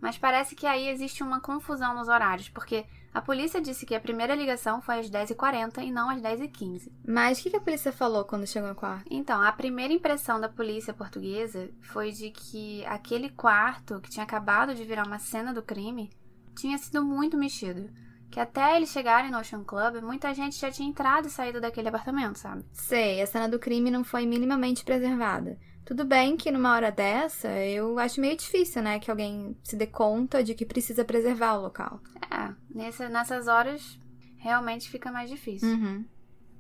Mas 0.00 0.16
parece 0.16 0.54
que 0.54 0.66
aí 0.66 0.88
existe 0.88 1.22
uma 1.22 1.40
confusão 1.40 1.94
nos 1.94 2.08
horários, 2.08 2.48
porque 2.48 2.86
a 3.14 3.20
polícia 3.20 3.60
disse 3.60 3.84
que 3.84 3.94
a 3.94 4.00
primeira 4.00 4.34
ligação 4.34 4.80
foi 4.80 5.00
às 5.00 5.10
10h40 5.10 5.82
e 5.84 5.92
não 5.92 6.08
às 6.08 6.22
10h15. 6.22 6.90
Mas 7.06 7.38
o 7.38 7.42
que, 7.42 7.54
a 7.54 7.60
polícia 7.60 7.92
falou 7.92 8.24
quando 8.24 8.46
chegou 8.46 8.70
no 8.70 8.74
quarto? 8.74 9.04
Então, 9.10 9.42
a 9.42 9.52
primeira 9.52 9.92
impressão 9.92 10.40
da 10.40 10.48
polícia 10.48 10.94
portuguesa 10.94 11.70
foi 11.82 12.10
de 12.10 12.30
que 12.30 12.84
aquele 12.86 13.28
quarto, 13.28 14.00
que 14.00 14.10
tinha 14.10 14.24
acabado 14.24 14.74
de 14.74 14.84
virar 14.84 15.06
uma 15.06 15.18
cena 15.18 15.52
do 15.52 15.62
crime, 15.62 16.10
tinha 16.56 16.78
sido 16.78 17.04
muito 17.04 17.36
mexido. 17.36 17.90
Que 18.30 18.40
até 18.40 18.76
eles 18.76 18.88
chegarem 18.88 19.30
no 19.30 19.38
Ocean 19.38 19.62
Club, 19.62 20.02
muita 20.02 20.32
gente 20.32 20.58
já 20.58 20.70
tinha 20.70 20.88
entrado 20.88 21.26
e 21.26 21.30
saído 21.30 21.60
daquele 21.60 21.88
apartamento, 21.88 22.38
sabe? 22.38 22.64
Sei, 22.72 23.20
a 23.20 23.26
cena 23.26 23.46
do 23.46 23.58
crime 23.58 23.90
não 23.90 24.04
foi 24.04 24.24
minimamente 24.24 24.84
preservada. 24.84 25.58
Tudo 25.84 26.04
bem 26.04 26.36
que 26.36 26.50
numa 26.50 26.74
hora 26.74 26.90
dessa, 26.90 27.48
eu 27.66 27.98
acho 27.98 28.20
meio 28.20 28.36
difícil, 28.36 28.82
né, 28.82 28.98
que 28.98 29.10
alguém 29.10 29.56
se 29.64 29.76
dê 29.76 29.86
conta 29.86 30.42
de 30.42 30.54
que 30.54 30.64
precisa 30.64 31.04
preservar 31.04 31.54
o 31.54 31.62
local. 31.62 32.00
É, 32.30 32.54
nessa, 32.74 33.08
nessas 33.08 33.48
horas 33.48 33.98
realmente 34.38 34.88
fica 34.88 35.10
mais 35.10 35.28
difícil. 35.28 35.68
Uhum. 35.68 36.04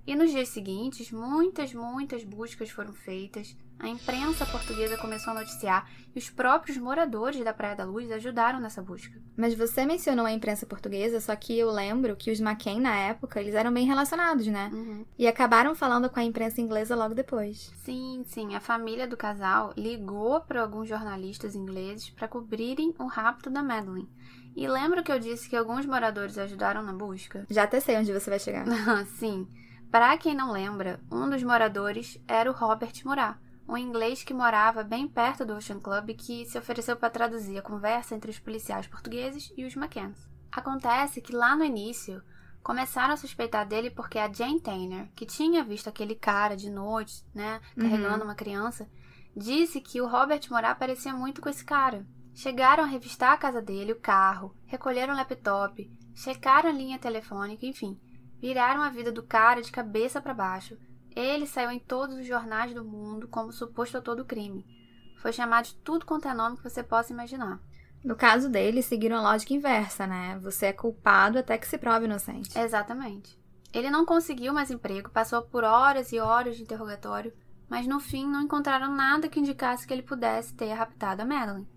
E 0.06 0.16
nos 0.16 0.30
dias 0.30 0.48
seguintes, 0.48 1.12
muitas, 1.12 1.72
muitas 1.72 2.24
buscas 2.24 2.70
foram 2.70 2.92
feitas. 2.92 3.56
A 3.78 3.88
imprensa 3.88 4.46
portuguesa 4.46 4.96
começou 4.96 5.32
a 5.32 5.40
noticiar 5.40 5.90
e 6.14 6.18
os 6.18 6.30
próprios 6.30 6.76
moradores 6.76 7.42
da 7.44 7.52
Praia 7.52 7.74
da 7.74 7.84
Luz 7.84 8.10
ajudaram 8.12 8.60
nessa 8.60 8.80
busca. 8.80 9.20
Mas 9.36 9.54
você 9.54 9.84
mencionou 9.84 10.24
a 10.24 10.32
imprensa 10.32 10.66
portuguesa, 10.66 11.20
só 11.20 11.34
que 11.34 11.58
eu 11.58 11.70
lembro 11.70 12.14
que 12.14 12.30
os 12.30 12.40
McCain, 12.40 12.80
na 12.80 12.96
época, 12.96 13.40
eles 13.40 13.54
eram 13.54 13.72
bem 13.72 13.84
relacionados, 13.84 14.46
né? 14.46 14.70
Uhum. 14.72 15.04
E 15.18 15.26
acabaram 15.26 15.74
falando 15.74 16.08
com 16.08 16.20
a 16.20 16.24
imprensa 16.24 16.60
inglesa 16.60 16.94
logo 16.94 17.14
depois. 17.14 17.72
Sim, 17.84 18.22
sim. 18.26 18.54
A 18.54 18.60
família 18.60 19.06
do 19.06 19.16
casal 19.16 19.72
ligou 19.76 20.40
para 20.40 20.62
alguns 20.62 20.88
jornalistas 20.88 21.56
ingleses 21.56 22.10
para 22.10 22.28
cobrirem 22.28 22.94
o 22.98 23.06
rapto 23.06 23.50
da 23.50 23.62
Madeline. 23.62 24.08
E 24.54 24.68
lembra 24.68 25.02
que 25.02 25.10
eu 25.10 25.18
disse 25.18 25.48
que 25.48 25.56
alguns 25.56 25.86
moradores 25.86 26.38
ajudaram 26.38 26.82
na 26.82 26.92
busca? 26.92 27.46
Já 27.48 27.64
até 27.64 27.80
sei 27.80 27.96
onde 27.96 28.12
você 28.12 28.30
vai 28.30 28.38
chegar. 28.38 28.66
sim. 29.18 29.48
Para 29.92 30.16
quem 30.16 30.34
não 30.34 30.50
lembra, 30.50 30.98
um 31.10 31.28
dos 31.28 31.42
moradores 31.42 32.18
era 32.26 32.50
o 32.50 32.54
Robert 32.54 32.94
Murat, 33.04 33.36
um 33.68 33.76
inglês 33.76 34.24
que 34.24 34.32
morava 34.32 34.82
bem 34.82 35.06
perto 35.06 35.44
do 35.44 35.54
Ocean 35.54 35.78
Club 35.80 36.08
e 36.08 36.14
que 36.14 36.46
se 36.46 36.56
ofereceu 36.56 36.96
para 36.96 37.10
traduzir 37.10 37.58
a 37.58 37.62
conversa 37.62 38.14
entre 38.14 38.30
os 38.30 38.38
policiais 38.38 38.86
portugueses 38.86 39.52
e 39.54 39.66
os 39.66 39.76
McCanns. 39.76 40.26
Acontece 40.50 41.20
que 41.20 41.36
lá 41.36 41.54
no 41.54 41.62
início 41.62 42.22
começaram 42.62 43.12
a 43.12 43.18
suspeitar 43.18 43.68
dele 43.68 43.90
porque 43.90 44.18
a 44.18 44.32
Jane 44.32 44.60
Tanner, 44.62 45.10
que 45.14 45.26
tinha 45.26 45.62
visto 45.62 45.88
aquele 45.88 46.14
cara 46.14 46.56
de 46.56 46.70
noite, 46.70 47.22
né, 47.34 47.60
carregando 47.78 48.20
Uhum. 48.20 48.24
uma 48.24 48.34
criança, 48.34 48.88
disse 49.36 49.78
que 49.78 50.00
o 50.00 50.08
Robert 50.08 50.40
Morar 50.50 50.74
parecia 50.78 51.12
muito 51.12 51.42
com 51.42 51.50
esse 51.50 51.66
cara. 51.66 52.06
Chegaram 52.34 52.84
a 52.84 52.86
revistar 52.86 53.32
a 53.32 53.36
casa 53.36 53.60
dele, 53.60 53.92
o 53.92 54.00
carro, 54.00 54.56
recolheram 54.64 55.12
o 55.12 55.16
laptop, 55.18 55.90
checaram 56.14 56.70
a 56.70 56.72
linha 56.72 56.98
telefônica, 56.98 57.66
enfim, 57.66 58.00
viraram 58.42 58.82
a 58.82 58.90
vida 58.90 59.12
do 59.12 59.22
cara 59.22 59.62
de 59.62 59.70
cabeça 59.70 60.20
para 60.20 60.34
baixo. 60.34 60.76
Ele 61.14 61.46
saiu 61.46 61.70
em 61.70 61.78
todos 61.78 62.16
os 62.16 62.26
jornais 62.26 62.74
do 62.74 62.84
mundo 62.84 63.28
como 63.28 63.52
suposto 63.52 63.96
autor 63.96 64.16
do 64.16 64.24
crime. 64.24 64.66
Foi 65.18 65.32
chamado 65.32 65.66
de 65.66 65.76
tudo 65.76 66.04
quanto 66.04 66.26
é 66.26 66.34
nome 66.34 66.56
que 66.56 66.68
você 66.68 66.82
possa 66.82 67.12
imaginar. 67.12 67.60
No 68.04 68.16
caso 68.16 68.48
dele, 68.48 68.82
seguiram 68.82 69.18
a 69.18 69.22
lógica 69.30 69.54
inversa, 69.54 70.08
né? 70.08 70.36
Você 70.42 70.66
é 70.66 70.72
culpado 70.72 71.38
até 71.38 71.56
que 71.56 71.68
se 71.68 71.78
prove 71.78 72.06
inocente. 72.06 72.58
Exatamente. 72.58 73.38
Ele 73.72 73.88
não 73.88 74.04
conseguiu 74.04 74.52
mais 74.52 74.72
emprego, 74.72 75.10
passou 75.10 75.40
por 75.42 75.62
horas 75.62 76.10
e 76.10 76.18
horas 76.18 76.56
de 76.56 76.64
interrogatório, 76.64 77.32
mas 77.68 77.86
no 77.86 78.00
fim 78.00 78.26
não 78.26 78.42
encontraram 78.42 78.92
nada 78.92 79.28
que 79.28 79.38
indicasse 79.38 79.86
que 79.86 79.94
ele 79.94 80.02
pudesse 80.02 80.52
ter 80.52 80.72
raptado 80.72 81.22
a 81.22 81.24
Madeline. 81.24 81.68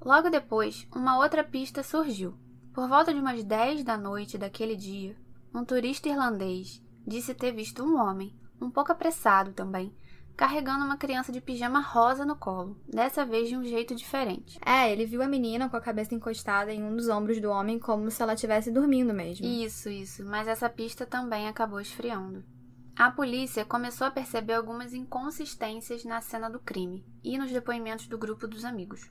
Logo 0.00 0.30
depois, 0.30 0.86
uma 0.94 1.18
outra 1.18 1.42
pista 1.42 1.82
surgiu. 1.82 2.38
Por 2.72 2.88
volta 2.88 3.12
de 3.12 3.18
umas 3.18 3.42
10 3.42 3.82
da 3.82 3.96
noite 3.96 4.38
daquele 4.38 4.76
dia, 4.76 5.16
um 5.54 5.64
turista 5.64 6.08
irlandês 6.08 6.82
disse 7.06 7.32
ter 7.32 7.52
visto 7.52 7.84
um 7.84 7.96
homem, 7.96 8.36
um 8.60 8.68
pouco 8.68 8.90
apressado 8.90 9.52
também, 9.52 9.94
carregando 10.36 10.84
uma 10.84 10.96
criança 10.96 11.30
de 11.30 11.40
pijama 11.40 11.80
rosa 11.80 12.24
no 12.24 12.34
colo, 12.34 12.76
dessa 12.88 13.24
vez 13.24 13.48
de 13.48 13.56
um 13.56 13.62
jeito 13.62 13.94
diferente. 13.94 14.58
É, 14.66 14.90
ele 14.90 15.06
viu 15.06 15.22
a 15.22 15.28
menina 15.28 15.68
com 15.68 15.76
a 15.76 15.80
cabeça 15.80 16.14
encostada 16.14 16.72
em 16.72 16.82
um 16.82 16.96
dos 16.96 17.08
ombros 17.08 17.40
do 17.40 17.50
homem 17.50 17.78
como 17.78 18.10
se 18.10 18.20
ela 18.20 18.34
estivesse 18.34 18.72
dormindo 18.72 19.14
mesmo. 19.14 19.46
Isso, 19.46 19.88
isso, 19.88 20.24
mas 20.24 20.48
essa 20.48 20.68
pista 20.68 21.06
também 21.06 21.46
acabou 21.46 21.80
esfriando. 21.80 22.42
A 22.96 23.10
polícia 23.10 23.64
começou 23.64 24.06
a 24.06 24.10
perceber 24.10 24.54
algumas 24.54 24.92
inconsistências 24.92 26.04
na 26.04 26.20
cena 26.20 26.48
do 26.48 26.60
crime 26.60 27.04
e 27.22 27.38
nos 27.38 27.50
depoimentos 27.50 28.06
do 28.06 28.18
grupo 28.18 28.46
dos 28.46 28.64
amigos. 28.64 29.08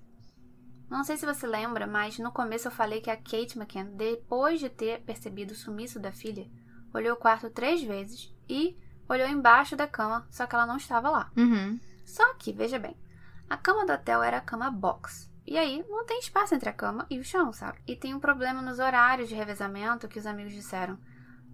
Não 0.93 1.03
sei 1.03 1.17
se 1.17 1.25
você 1.25 1.47
lembra, 1.47 1.87
mas 1.87 2.19
no 2.19 2.31
começo 2.31 2.67
eu 2.67 2.71
falei 2.71 3.01
que 3.01 3.09
a 3.09 3.17
Kate 3.17 3.57
McCann, 3.57 3.95
depois 3.95 4.59
de 4.59 4.69
ter 4.69 5.01
percebido 5.01 5.49
o 5.49 5.55
sumiço 5.55 5.99
da 5.99 6.11
filha, 6.11 6.47
olhou 6.93 7.15
o 7.15 7.19
quarto 7.19 7.49
três 7.49 7.81
vezes 7.81 8.31
e 8.47 8.77
olhou 9.09 9.27
embaixo 9.27 9.75
da 9.75 9.87
cama, 9.87 10.27
só 10.29 10.45
que 10.45 10.53
ela 10.53 10.67
não 10.67 10.77
estava 10.77 11.09
lá. 11.09 11.31
Uhum. 11.35 11.79
Só 12.05 12.35
que, 12.35 12.53
veja 12.53 12.77
bem, 12.77 12.95
a 13.49 13.57
cama 13.57 13.87
do 13.87 13.93
hotel 13.93 14.21
era 14.21 14.37
a 14.37 14.41
cama 14.41 14.69
box. 14.69 15.33
E 15.47 15.57
aí, 15.57 15.83
não 15.89 16.05
tem 16.05 16.19
espaço 16.19 16.53
entre 16.53 16.69
a 16.69 16.73
cama 16.73 17.07
e 17.09 17.17
o 17.17 17.23
chão, 17.23 17.51
sabe? 17.51 17.79
E 17.87 17.95
tem 17.95 18.13
um 18.13 18.19
problema 18.19 18.61
nos 18.61 18.77
horários 18.77 19.27
de 19.27 19.33
revezamento 19.33 20.07
que 20.07 20.19
os 20.19 20.27
amigos 20.27 20.53
disseram. 20.53 20.99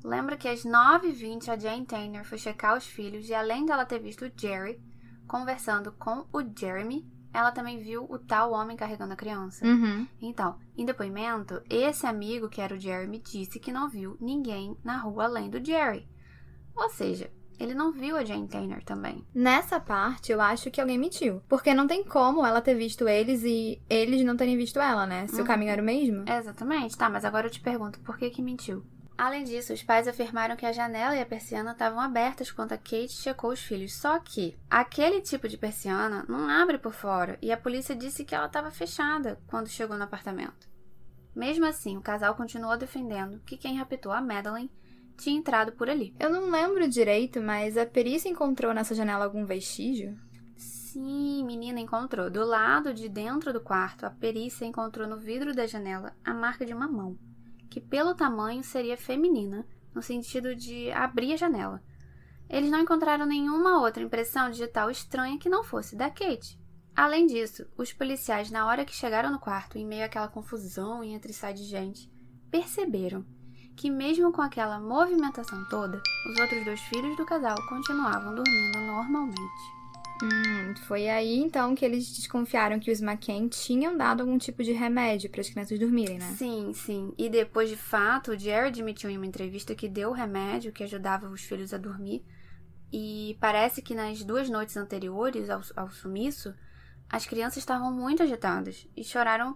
Lembra 0.04 0.36
que 0.36 0.50
às 0.50 0.66
9h20 0.66 1.48
a 1.48 1.58
Jane 1.58 1.86
Tanner 1.86 2.26
foi 2.26 2.38
checar 2.38 2.78
os 2.78 2.86
filhos 2.86 3.30
e 3.30 3.34
além 3.34 3.66
dela 3.66 3.86
ter 3.86 4.00
visto 4.00 4.26
o 4.26 4.32
Jerry 4.36 4.84
conversando 5.26 5.94
com 5.94 6.28
o 6.34 6.42
Jeremy, 6.42 7.10
ela 7.34 7.52
também 7.52 7.78
viu 7.80 8.06
o 8.10 8.18
tal 8.20 8.52
homem 8.52 8.76
carregando 8.78 9.14
a 9.14 9.18
criança. 9.18 9.66
Uhum. 9.66 10.08
Então, 10.22 10.58
em 10.78 10.86
depoimento, 10.86 11.62
esse 11.70 12.06
amigo 12.06 12.50
que 12.50 12.62
era 12.62 12.76
o 12.76 12.80
Jeremy 12.80 13.20
disse 13.20 13.60
que 13.60 13.72
não 13.72 13.90
viu 13.90 14.18
ninguém 14.20 14.76
na 14.84 14.98
rua 14.98 15.26
além 15.26 15.50
do 15.50 15.64
Jerry. 15.64 16.08
Ou 16.76 16.90
seja, 16.90 17.30
ele 17.60 17.74
não 17.74 17.92
viu 17.92 18.16
a 18.16 18.24
Jane 18.24 18.48
Tanner 18.48 18.84
também. 18.86 19.26
Nessa 19.36 19.80
parte, 19.82 20.32
eu 20.32 20.40
acho 20.40 20.72
que 20.72 20.80
alguém 20.80 20.98
mentiu. 20.98 21.42
Porque 21.50 21.74
não 21.74 21.88
tem 21.88 22.04
como 22.06 22.46
ela 22.46 22.62
ter 22.62 22.74
visto 22.76 23.08
eles 23.08 23.44
e 23.44 23.82
eles 23.90 24.24
não 24.24 24.38
terem 24.38 24.56
visto 24.56 24.80
ela, 24.80 25.06
né? 25.06 25.28
Se 25.28 25.36
o 25.36 25.40
Uhum. 25.40 25.44
caminho 25.46 25.72
era 25.72 25.82
o 25.82 25.86
mesmo. 25.86 26.24
Exatamente, 26.30 26.98
tá, 26.98 27.10
mas 27.10 27.26
agora 27.26 27.48
eu 27.48 27.52
te 27.52 27.60
pergunto, 27.60 28.00
por 28.00 28.18
que 28.18 28.30
que 28.30 28.42
mentiu? 28.42 28.84
Além 29.20 29.44
disso, 29.44 29.74
os 29.74 29.84
pais 29.84 30.08
afirmaram 30.08 30.56
que 30.56 30.66
a 30.66 30.72
janela 30.72 31.14
e 31.14 31.20
a 31.20 31.26
persiana 31.26 31.74
estavam 31.74 32.00
abertas 32.00 32.52
quando 32.52 32.72
a 32.72 32.78
Kate 32.78 33.10
checou 33.10 33.52
os 33.52 33.60
filhos. 33.60 33.94
Só 33.94 34.18
que 34.18 34.58
aquele 34.70 35.20
tipo 35.20 35.46
de 35.50 35.58
persiana 35.58 36.24
não 36.30 36.48
abre 36.48 36.78
por 36.78 36.94
fora 36.94 37.38
e 37.42 37.52
a 37.52 37.58
polícia 37.58 37.94
disse 37.94 38.24
que 38.24 38.34
ela 38.34 38.46
estava 38.46 38.72
fechada 38.72 39.38
quando 39.46 39.68
chegou 39.68 39.98
no 39.98 40.06
apartamento. 40.06 40.70
Mesmo 41.36 41.66
assim, 41.66 41.98
o 41.98 42.02
casal 42.02 42.34
continuou 42.34 42.78
defendendo 42.78 43.42
que 43.46 43.58
quem 43.58 43.76
raptou 43.76 44.14
a 44.14 44.22
Madeline 44.22 44.72
tinha 45.18 45.38
entrado 45.38 45.74
por 45.74 45.90
ali. 45.90 46.16
Eu 46.18 46.30
não 46.30 46.50
lembro 46.50 46.88
direito, 46.88 47.42
mas 47.42 47.76
a 47.76 47.86
perícia 47.86 48.30
encontrou 48.30 48.74
nessa 48.74 48.96
janela 48.96 49.26
algum 49.26 49.46
vestígio? 49.46 50.18
Sim, 50.56 51.44
menina 51.44 51.82
encontrou. 51.82 52.30
Do 52.30 52.46
lado 52.46 52.94
de 52.94 53.10
dentro 53.10 53.52
do 53.52 53.60
quarto, 53.60 54.06
a 54.06 54.10
perícia 54.10 54.64
encontrou 54.64 55.10
no 55.10 55.18
vidro 55.18 55.54
da 55.54 55.68
janela 55.68 56.16
a 56.24 56.34
marca 56.34 56.66
de 56.66 56.74
uma 56.74 56.88
mão, 56.88 57.18
que 57.70 57.80
pelo 57.80 58.16
tamanho 58.16 58.64
seria 58.64 58.98
feminina, 58.98 59.66
no 59.94 60.02
sentido 60.02 60.56
de 60.56 60.92
abrir 60.92 61.34
a 61.34 61.38
janela. 61.38 61.84
Eles 62.50 62.72
não 62.72 62.80
encontraram 62.80 63.26
nenhuma 63.26 63.80
outra 63.80 64.02
impressão 64.02 64.50
digital 64.50 64.90
estranha 64.90 65.38
que 65.38 65.50
não 65.50 65.64
fosse 65.64 65.96
da 65.96 66.10
Kate. 66.10 66.60
Além 66.96 67.28
disso, 67.28 67.66
os 67.78 67.94
policiais, 67.94 68.50
na 68.50 68.66
hora 68.66 68.84
que 68.84 68.96
chegaram 68.96 69.32
no 69.32 69.40
quarto, 69.40 69.78
em 69.78 69.86
meio 69.86 70.06
àquela 70.06 70.28
confusão 70.28 71.04
e 71.04 71.14
entre 71.14 71.32
sai 71.32 71.54
de 71.54 71.64
gente, 71.64 72.12
perceberam 72.50 73.24
que, 73.76 73.90
mesmo 73.90 74.34
com 74.34 74.42
aquela 74.42 74.80
movimentação 74.80 75.64
toda, 75.70 76.02
os 76.30 76.40
outros 76.40 76.66
dois 76.66 76.82
filhos 76.82 77.16
do 77.16 77.26
casal 77.26 77.56
continuavam 77.70 78.36
dormindo 78.36 78.80
normalmente. 78.80 79.79
Hum, 80.22 80.76
foi 80.86 81.08
aí 81.08 81.38
então 81.38 81.74
que 81.74 81.86
eles 81.86 82.12
desconfiaram 82.12 82.80
que 82.80 82.92
os 82.92 83.02
McCain 83.02 83.48
tinham 83.48 83.96
dado 83.96 84.22
algum 84.22 84.38
tipo 84.38 84.64
de 84.64 84.74
remédio 84.74 85.30
para 85.30 85.42
as 85.42 85.50
crianças 85.50 85.80
dormirem, 85.80 86.20
né? 86.20 86.34
Sim, 86.38 86.74
sim. 86.74 87.14
E 87.18 87.30
depois, 87.30 87.70
de 87.70 87.78
fato, 87.78 88.32
o 88.32 88.38
Jerry 88.38 88.68
admitiu 88.68 89.10
em 89.10 89.18
uma 89.18 89.26
entrevista 89.26 89.74
que 89.74 89.88
deu 89.88 90.10
o 90.10 90.14
remédio 90.14 90.74
que 90.74 90.84
ajudava 90.84 91.30
os 91.30 91.42
filhos 91.42 91.74
a 91.74 91.78
dormir. 91.78 92.26
E 92.92 93.38
parece 93.40 93.82
que 93.82 93.96
nas 93.96 94.24
duas 94.24 94.50
noites 94.50 94.76
anteriores 94.76 95.50
ao, 95.50 95.62
ao 95.76 95.90
sumiço, 95.90 96.54
as 97.10 97.26
crianças 97.26 97.58
estavam 97.58 97.92
muito 97.94 98.24
agitadas 98.24 98.88
e 98.98 99.04
choraram 99.04 99.56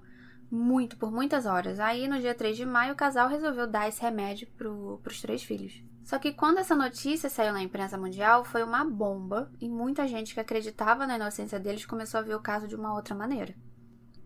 muito, 0.50 0.98
por 0.98 1.12
muitas 1.12 1.46
horas. 1.46 1.80
Aí, 1.80 2.08
no 2.08 2.20
dia 2.20 2.36
3 2.36 2.56
de 2.56 2.66
maio, 2.66 2.94
o 2.94 2.98
casal 2.98 3.28
resolveu 3.28 3.68
dar 3.68 3.90
esse 3.90 4.02
remédio 4.02 4.48
pro, 4.56 5.00
pros 5.04 5.20
três 5.20 5.44
filhos. 5.44 5.74
Só 6.04 6.20
que 6.20 6.34
quando 6.34 6.58
essa 6.58 6.76
notícia 6.76 7.30
saiu 7.30 7.54
na 7.54 7.62
imprensa 7.62 7.98
mundial, 7.98 8.44
foi 8.44 8.64
uma 8.64 8.84
bomba 8.84 9.52
e 9.60 9.70
muita 9.70 10.08
gente 10.08 10.34
que 10.34 10.40
acreditava 10.40 11.08
na 11.08 11.16
inocência 11.16 11.60
deles 11.60 11.86
começou 11.86 12.20
a 12.20 12.24
ver 12.24 12.36
o 12.36 12.42
caso 12.42 12.68
de 12.68 12.76
uma 12.76 12.94
outra 12.94 13.16
maneira. 13.16 13.56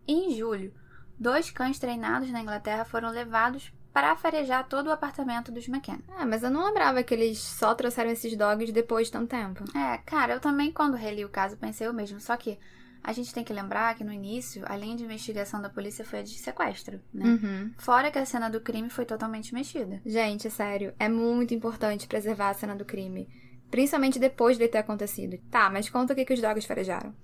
Em 0.07 0.31
julho, 0.36 0.74
dois 1.19 1.51
cães 1.51 1.77
treinados 1.77 2.31
na 2.31 2.41
Inglaterra 2.41 2.84
foram 2.84 3.10
levados 3.10 3.72
para 3.93 4.15
farejar 4.15 4.67
todo 4.67 4.88
o 4.88 4.91
apartamento 4.91 5.51
dos 5.51 5.67
McKenna. 5.67 6.03
Ah, 6.15 6.25
mas 6.25 6.43
eu 6.43 6.51
não 6.51 6.65
lembrava 6.65 7.01
que 7.01 7.13
eles 7.13 7.39
só 7.39 7.74
trouxeram 7.74 8.12
esses 8.12 8.36
dogs 8.36 8.72
depois 8.72 9.07
de 9.07 9.13
tanto 9.13 9.29
tempo. 9.29 9.63
É, 9.75 9.98
cara, 10.00 10.34
eu 10.34 10.39
também 10.39 10.72
quando 10.72 10.96
reli 10.96 11.25
o 11.25 11.29
caso 11.29 11.57
pensei 11.57 11.88
o 11.88 11.93
mesmo, 11.93 12.19
só 12.19 12.38
que 12.38 12.60
a 13.08 13.14
gente 13.14 13.34
tem 13.34 13.42
que 13.42 13.54
lembrar 13.54 13.96
que 13.96 14.04
no 14.04 14.12
início, 14.12 14.66
além 14.68 14.98
de 14.98 15.06
investigação 15.06 15.62
da 15.62 15.70
polícia, 15.70 16.04
foi 16.04 16.20
a 16.20 16.24
de 16.24 16.38
sequestro, 16.38 17.00
né? 17.14 17.26
Uhum. 17.26 17.74
Fora 17.78 18.12
que 18.12 18.20
a 18.20 18.26
cena 18.26 18.50
do 18.50 18.60
crime 18.60 18.90
foi 18.90 19.06
totalmente 19.06 19.54
mexida. 19.54 20.02
Gente, 20.06 20.50
sério, 20.52 20.94
é 21.00 21.08
muito 21.08 21.54
importante 21.54 22.06
preservar 22.06 22.50
a 22.50 22.54
cena 22.54 22.76
do 22.76 22.84
crime. 22.84 23.30
Principalmente 23.72 24.20
depois 24.20 24.58
de 24.58 24.68
ter 24.68 24.80
acontecido. 24.80 25.38
Tá, 25.50 25.70
mas 25.70 25.90
conta 25.90 26.12
o 26.12 26.16
que, 26.18 26.26
que 26.26 26.34
os 26.34 26.42
dogs 26.42 26.68
farejaram. 26.68 27.16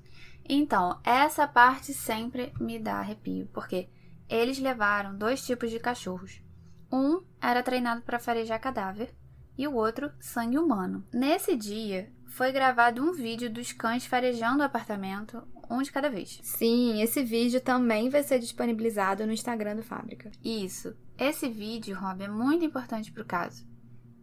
Então, 0.47 1.01
essa 1.03 1.45
parte 1.49 1.93
sempre 1.93 2.53
me 2.61 2.79
dá 2.79 2.99
arrepio, 2.99 3.49
porque 3.53 3.89
eles 4.29 4.59
levaram 4.59 5.17
dois 5.17 5.45
tipos 5.45 5.69
de 5.69 5.79
cachorros. 5.79 6.41
Um 6.89 7.21
era 7.41 7.61
treinado 7.61 8.03
para 8.03 8.19
farejar 8.19 8.61
cadáver 8.61 9.13
e 9.57 9.67
o 9.67 9.75
outro 9.75 10.13
sangue 10.17 10.57
humano. 10.57 11.05
Nesse 11.13 11.57
dia, 11.57 12.09
foi 12.33 12.51
gravado 12.51 13.03
um 13.03 13.11
vídeo 13.11 13.47
dos 13.47 13.71
cães 13.71 14.05
farejando 14.05 14.63
o 14.63 14.65
apartamento, 14.65 15.45
um 15.69 15.81
de 15.81 15.91
cada 15.91 16.09
vez. 16.09 16.39
Sim, 16.43 17.01
esse 17.01 17.23
vídeo 17.23 17.61
também 17.61 18.09
vai 18.09 18.23
ser 18.23 18.39
disponibilizado 18.39 19.25
no 19.25 19.33
Instagram 19.33 19.75
do 19.75 19.83
Fábrica. 19.83 20.31
Isso. 20.43 20.95
Esse 21.17 21.49
vídeo, 21.49 21.97
Rob, 21.97 22.23
é 22.23 22.27
muito 22.27 22.65
importante 22.65 23.11
pro 23.11 23.25
caso. 23.25 23.65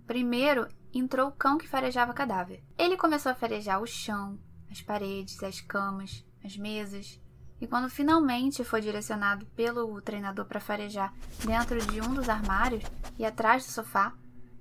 Primeiro, 0.07 0.67
entrou 0.93 1.29
o 1.29 1.33
cão 1.33 1.57
que 1.57 1.69
farejava 1.69 2.13
cadáver. 2.13 2.63
Ele 2.77 2.97
começou 2.97 3.31
a 3.31 3.35
farejar 3.35 3.81
o 3.81 3.87
chão, 3.87 4.39
as 4.71 4.81
paredes, 4.81 5.43
as 5.43 5.61
camas, 5.61 6.25
as 6.45 6.57
mesas. 6.57 7.21
E 7.61 7.67
quando 7.67 7.91
finalmente 7.91 8.65
foi 8.65 8.81
direcionado 8.81 9.45
pelo 9.55 10.01
treinador 10.01 10.47
para 10.47 10.61
farejar 10.61 11.15
dentro 11.45 11.79
de 11.87 12.01
um 12.01 12.15
dos 12.15 12.29
armários 12.29 12.83
e 13.19 13.25
atrás 13.25 13.67
do 13.67 13.71
sofá, 13.71 14.15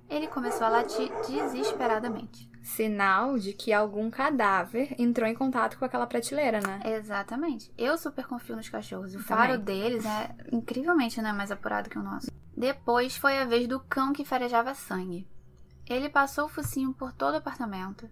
ele 0.08 0.26
começou 0.26 0.66
a 0.66 0.70
latir 0.70 1.08
desesperadamente. 1.26 2.49
Sinal 2.62 3.38
de 3.38 3.52
que 3.52 3.72
algum 3.72 4.10
cadáver 4.10 4.94
entrou 4.98 5.28
em 5.28 5.34
contato 5.34 5.78
com 5.78 5.84
aquela 5.84 6.06
prateleira, 6.06 6.60
né? 6.60 6.80
Exatamente. 6.84 7.72
Eu 7.76 7.96
super 7.96 8.26
confio 8.26 8.56
nos 8.56 8.68
cachorros. 8.68 9.14
O 9.14 9.22
faro 9.22 9.58
deles 9.58 10.04
é 10.04 10.34
incrivelmente 10.52 11.20
né, 11.22 11.32
mais 11.32 11.50
apurado 11.50 11.88
que 11.88 11.98
o 11.98 12.02
nosso. 12.02 12.30
Depois 12.56 13.16
foi 13.16 13.38
a 13.38 13.44
vez 13.44 13.66
do 13.66 13.80
cão 13.80 14.12
que 14.12 14.24
farejava 14.24 14.74
sangue. 14.74 15.26
Ele 15.88 16.08
passou 16.08 16.44
o 16.44 16.48
focinho 16.48 16.92
por 16.92 17.12
todo 17.12 17.34
o 17.34 17.38
apartamento 17.38 18.08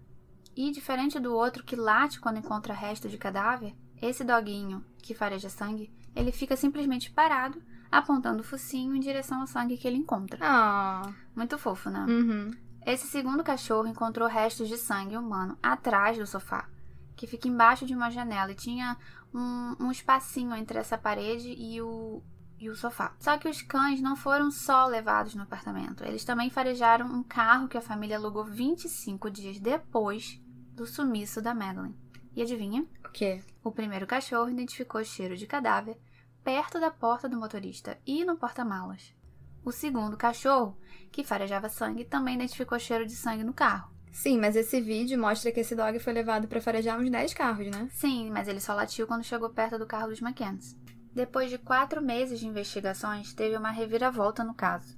E 0.57 0.73
diferente 0.73 1.21
do 1.21 1.33
outro 1.33 1.63
que 1.63 1.77
late 1.77 2.19
quando 2.19 2.39
encontra 2.39 2.75
resto 2.75 3.09
de 3.09 3.17
cadáver, 3.17 3.75
esse 4.03 4.25
doguinho, 4.25 4.85
que 5.01 5.15
fareja 5.15 5.49
sangue, 5.49 5.93
ele 6.17 6.33
fica 6.33 6.57
simplesmente 6.57 7.11
parado, 7.11 7.63
apontando 7.91 8.41
o 8.41 8.45
focinho 8.45 8.95
em 8.95 9.01
direção 9.01 9.41
ao 9.41 9.47
sangue 9.47 9.77
que 9.77 9.87
ele 9.87 9.99
encontra. 9.99 10.39
Ah. 10.43 11.13
Muito 11.37 11.57
fofo, 11.59 11.91
né? 11.91 12.05
Uhum. 12.09 12.51
Esse 12.89 13.07
segundo 13.07 13.45
cachorro 13.45 13.87
encontrou 13.87 14.27
restos 14.27 14.67
de 14.67 14.79
sangue 14.79 15.15
humano 15.15 15.59
atrás 15.63 16.17
do 16.17 16.27
sofá, 16.27 16.67
que 17.15 17.27
fica 17.27 17.47
embaixo 17.47 17.85
de 17.85 17.95
uma 17.95 18.11
janela 18.11 18.53
e 18.53 18.55
tinha 18.55 18.97
um, 19.35 19.77
um 19.79 19.91
espacinho 19.91 20.57
entre 20.57 20.79
essa 20.79 20.97
parede 20.97 21.51
e 21.51 21.83
o, 21.83 22.23
e 22.59 22.71
o 22.71 22.75
sofá. 22.75 23.15
Só 23.19 23.37
que 23.37 23.47
os 23.47 23.61
cães 23.61 24.01
não 24.01 24.17
foram 24.17 24.51
só 24.51 24.87
levados 24.87 25.35
no 25.35 25.43
apartamento, 25.43 26.03
eles 26.03 26.25
também 26.25 26.49
farejaram 26.49 27.05
um 27.05 27.23
carro 27.23 27.69
que 27.69 27.77
a 27.77 27.83
família 27.83 28.17
alugou 28.17 28.47
25 28.47 29.31
dias 29.31 29.61
depois 29.61 30.41
do 30.73 30.87
sumiço 30.87 31.43
da 31.43 31.55
Madeline. 31.55 31.95
E 32.35 32.41
adivinha? 32.41 32.87
O 33.05 33.11
quê? 33.11 33.45
O 33.63 33.71
primeiro 33.71 34.07
cachorro 34.07 34.49
identificou 34.49 35.05
cheiro 35.05 35.37
de 35.37 35.47
cadáver 35.47 36.01
perto 36.43 36.81
da 36.81 36.91
porta 36.91 37.29
do 37.29 37.37
motorista 37.37 37.99
e 38.07 38.25
no 38.25 38.39
porta-malas. 38.39 39.18
O 39.65 39.73
segundo 39.73 40.17
cachorro, 40.17 40.77
que 41.11 41.25
farejava 41.25 41.69
sangue, 41.69 42.05
também 42.05 42.37
identificou 42.37 42.79
cheiro 42.79 43.07
de 43.07 43.15
sangue 43.15 43.45
no 43.45 43.53
carro. 43.53 43.91
Sim, 44.11 44.39
mas 44.39 44.57
esse 44.57 44.81
vídeo 44.81 45.19
mostra 45.19 45.53
que 45.53 45.61
esse 45.61 45.75
dog 45.75 45.99
foi 45.99 46.13
levado 46.13 46.49
para 46.49 46.61
farejar 46.61 46.99
uns 46.99 47.11
10 47.11 47.35
carros, 47.35 47.67
né? 47.69 47.89
Sim, 47.93 48.31
mas 48.31 48.49
ele 48.49 48.61
só 48.61 48.75
latiu 48.75 49.07
quando 49.07 49.25
chegou 49.25 49.51
perto 49.51 49.79
do 49.79 49.87
carro 49.87 50.09
dos 50.09 50.21
McKenns. 50.21 50.77
Depois 51.13 51.51
de 51.51 51.59
quatro 51.59 52.03
meses 52.03 52.41
de 52.41 52.47
investigações, 52.47 53.33
teve 53.33 53.57
uma 53.57 53.71
reviravolta 53.71 54.43
no 54.45 54.55
caso. 54.55 54.97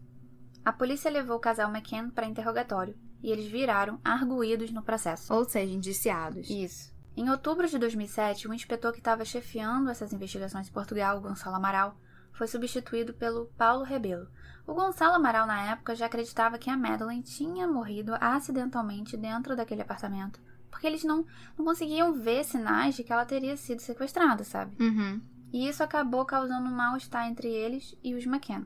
A 0.64 0.73
polícia 0.73 1.11
levou 1.11 1.37
o 1.37 1.40
casal 1.40 1.71
McKenna 1.71 2.12
para 2.14 2.26
interrogatório 2.26 2.95
e 3.23 3.31
eles 3.31 3.47
viraram 3.47 4.00
arguídos 4.05 4.71
no 4.71 4.83
processo. 4.83 5.33
Ou 5.33 5.45
seja, 5.45 5.73
indiciados. 5.73 6.49
Isso. 6.49 6.93
Em 7.17 7.29
outubro 7.29 7.67
de 7.67 7.79
2007, 7.79 8.49
o 8.49 8.55
inspetor 8.55 8.93
que 8.93 8.99
estava 8.99 9.25
chefiando 9.25 9.90
essas 9.90 10.12
investigações 10.12 10.69
em 10.69 10.73
Portugal, 10.73 11.21
Gonçalo 11.21 11.57
Amaral, 11.57 11.97
foi 12.33 12.47
substituído 12.47 13.12
pelo 13.12 13.47
Paulo 13.57 13.85
Rebelo. 13.85 14.29
O 14.71 14.75
Gonçalo 14.75 15.17
Amaral, 15.17 15.49
na 15.49 15.73
época, 15.73 15.97
já 15.97 16.07
acreditava 16.07 16.57
que 16.57 16.71
a 16.71 16.77
Madeleine 16.77 17.25
tinha 17.25 17.67
morrido 17.67 18.15
acidentalmente 18.21 19.17
dentro 19.17 19.57
daquele 19.57 19.83
apartamento, 19.83 20.41
porque 20.71 20.87
eles 20.87 21.03
não, 21.03 21.27
não 21.59 21.65
conseguiam 21.65 22.12
ver 22.12 22.45
sinais 22.45 22.95
de 22.95 23.03
que 23.03 23.12
ela 23.12 23.27
teria 23.27 23.57
sido 23.57 23.81
sequestrada, 23.81 24.45
sabe? 24.45 24.81
Uhum. 24.81 25.21
E 25.53 25.69
isso 25.69 25.83
acabou 25.83 26.25
causando 26.25 26.69
um 26.69 26.73
mal-estar 26.73 27.27
entre 27.27 27.49
eles 27.49 27.99
e 28.00 28.15
os 28.15 28.25
McKenna. 28.27 28.65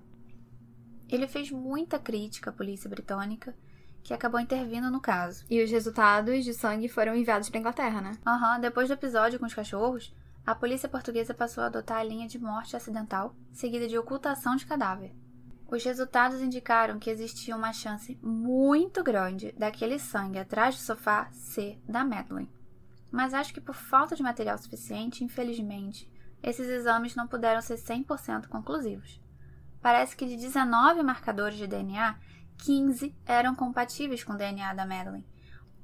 Ele 1.08 1.26
fez 1.26 1.50
muita 1.50 1.98
crítica 1.98 2.50
à 2.50 2.52
polícia 2.52 2.90
britânica, 2.90 3.56
que 4.02 4.12
acabou 4.12 4.38
intervindo 4.38 4.90
no 4.90 5.00
caso. 5.00 5.46
E 5.48 5.64
os 5.64 5.70
resultados 5.70 6.44
de 6.44 6.52
sangue 6.52 6.86
foram 6.86 7.16
enviados 7.16 7.48
para 7.48 7.60
Inglaterra, 7.60 8.02
né? 8.02 8.12
Aham, 8.26 8.60
depois 8.60 8.88
do 8.88 8.92
episódio 8.92 9.38
com 9.38 9.46
os 9.46 9.54
cachorros, 9.54 10.14
a 10.44 10.54
polícia 10.54 10.86
portuguesa 10.86 11.32
passou 11.32 11.64
a 11.64 11.68
adotar 11.68 11.96
a 11.96 12.04
linha 12.04 12.28
de 12.28 12.38
morte 12.38 12.76
acidental, 12.76 13.34
seguida 13.54 13.88
de 13.88 13.96
ocultação 13.96 14.54
de 14.54 14.66
cadáver. 14.66 15.23
Os 15.68 15.82
resultados 15.82 16.40
indicaram 16.40 16.98
que 16.98 17.10
existia 17.10 17.56
uma 17.56 17.72
chance 17.72 18.18
muito 18.22 19.02
grande 19.02 19.52
daquele 19.52 19.98
sangue 19.98 20.38
atrás 20.38 20.76
do 20.76 20.80
sofá 20.80 21.28
ser 21.32 21.80
da 21.88 22.04
Madeleine. 22.04 22.52
Mas 23.10 23.32
acho 23.32 23.54
que 23.54 23.60
por 23.60 23.74
falta 23.74 24.14
de 24.14 24.22
material 24.22 24.58
suficiente, 24.58 25.24
infelizmente, 25.24 26.10
esses 26.42 26.68
exames 26.68 27.14
não 27.14 27.26
puderam 27.26 27.62
ser 27.62 27.76
100% 27.76 28.48
conclusivos. 28.48 29.20
Parece 29.80 30.16
que 30.16 30.26
de 30.26 30.36
19 30.36 31.02
marcadores 31.02 31.56
de 31.56 31.66
DNA, 31.66 32.16
15 32.58 33.14
eram 33.24 33.54
compatíveis 33.54 34.22
com 34.22 34.32
o 34.32 34.36
DNA 34.36 34.74
da 34.74 34.86
Madeleine. 34.86 35.26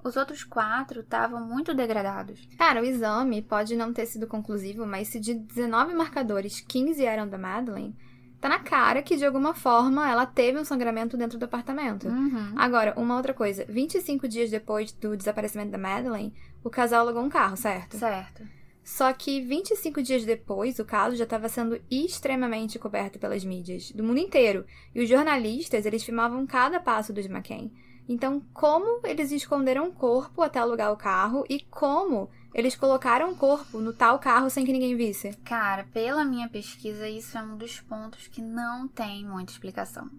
Os 0.02 0.16
outros 0.16 0.42
quatro 0.42 1.00
estavam 1.00 1.44
muito 1.44 1.74
degradados. 1.74 2.48
Cara, 2.56 2.80
o 2.80 2.84
exame 2.84 3.42
pode 3.42 3.76
não 3.76 3.92
ter 3.92 4.06
sido 4.06 4.26
conclusivo, 4.26 4.86
mas 4.86 5.08
se 5.08 5.20
de 5.20 5.34
19 5.34 5.94
marcadores, 5.94 6.60
15 6.60 7.04
eram 7.04 7.28
da 7.28 7.36
Madeleine, 7.36 7.96
tá 8.40 8.48
na 8.48 8.58
cara 8.58 9.02
que 9.02 9.16
de 9.16 9.24
alguma 9.24 9.54
forma 9.54 10.10
ela 10.10 10.24
teve 10.24 10.58
um 10.58 10.64
sangramento 10.64 11.16
dentro 11.16 11.38
do 11.38 11.44
apartamento. 11.44 12.08
Uhum. 12.08 12.54
Agora, 12.56 12.94
uma 12.96 13.16
outra 13.16 13.34
coisa: 13.34 13.64
25 13.68 14.26
dias 14.26 14.50
depois 14.50 14.92
do 14.92 15.16
desaparecimento 15.16 15.70
da 15.70 15.78
Madeleine, 15.78 16.32
o 16.64 16.70
casal 16.70 17.00
alugou 17.00 17.22
um 17.22 17.28
carro, 17.28 17.56
certo? 17.56 17.96
Certo. 17.96 18.42
Só 18.82 19.12
que 19.12 19.40
25 19.42 20.02
dias 20.02 20.24
depois, 20.24 20.78
o 20.78 20.84
caso 20.84 21.14
já 21.14 21.24
estava 21.24 21.48
sendo 21.48 21.80
extremamente 21.90 22.78
coberto 22.78 23.18
pelas 23.18 23.44
mídias 23.44 23.92
do 23.92 24.02
mundo 24.02 24.18
inteiro. 24.18 24.64
E 24.94 25.02
os 25.02 25.08
jornalistas, 25.08 25.86
eles 25.86 26.02
filmavam 26.02 26.46
cada 26.46 26.80
passo 26.80 27.12
dos 27.12 27.26
McCain. 27.26 27.70
Então, 28.08 28.42
como 28.52 29.06
eles 29.06 29.30
esconderam 29.30 29.86
o 29.86 29.92
corpo 29.92 30.42
até 30.42 30.58
alugar 30.58 30.92
o 30.92 30.96
carro 30.96 31.44
e 31.48 31.60
como 31.60 32.28
eles 32.52 32.74
colocaram 32.74 33.30
o 33.30 33.36
corpo 33.36 33.78
no 33.78 33.92
tal 33.92 34.18
carro 34.18 34.50
sem 34.50 34.64
que 34.64 34.72
ninguém 34.72 34.96
visse? 34.96 35.32
Cara, 35.44 35.84
pela 35.92 36.24
minha 36.24 36.48
pesquisa, 36.48 37.08
isso 37.08 37.38
é 37.38 37.42
um 37.42 37.56
dos 37.56 37.80
pontos 37.80 38.26
que 38.26 38.42
não 38.42 38.88
tem 38.88 39.24
muita 39.24 39.52
explicação. 39.52 40.10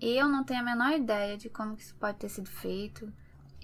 Eu 0.00 0.28
não 0.28 0.44
tenho 0.44 0.60
a 0.60 0.64
menor 0.64 0.92
ideia 0.92 1.36
de 1.36 1.48
como 1.48 1.74
isso 1.74 1.94
pode 1.96 2.18
ter 2.18 2.28
sido 2.28 2.48
feito. 2.48 3.12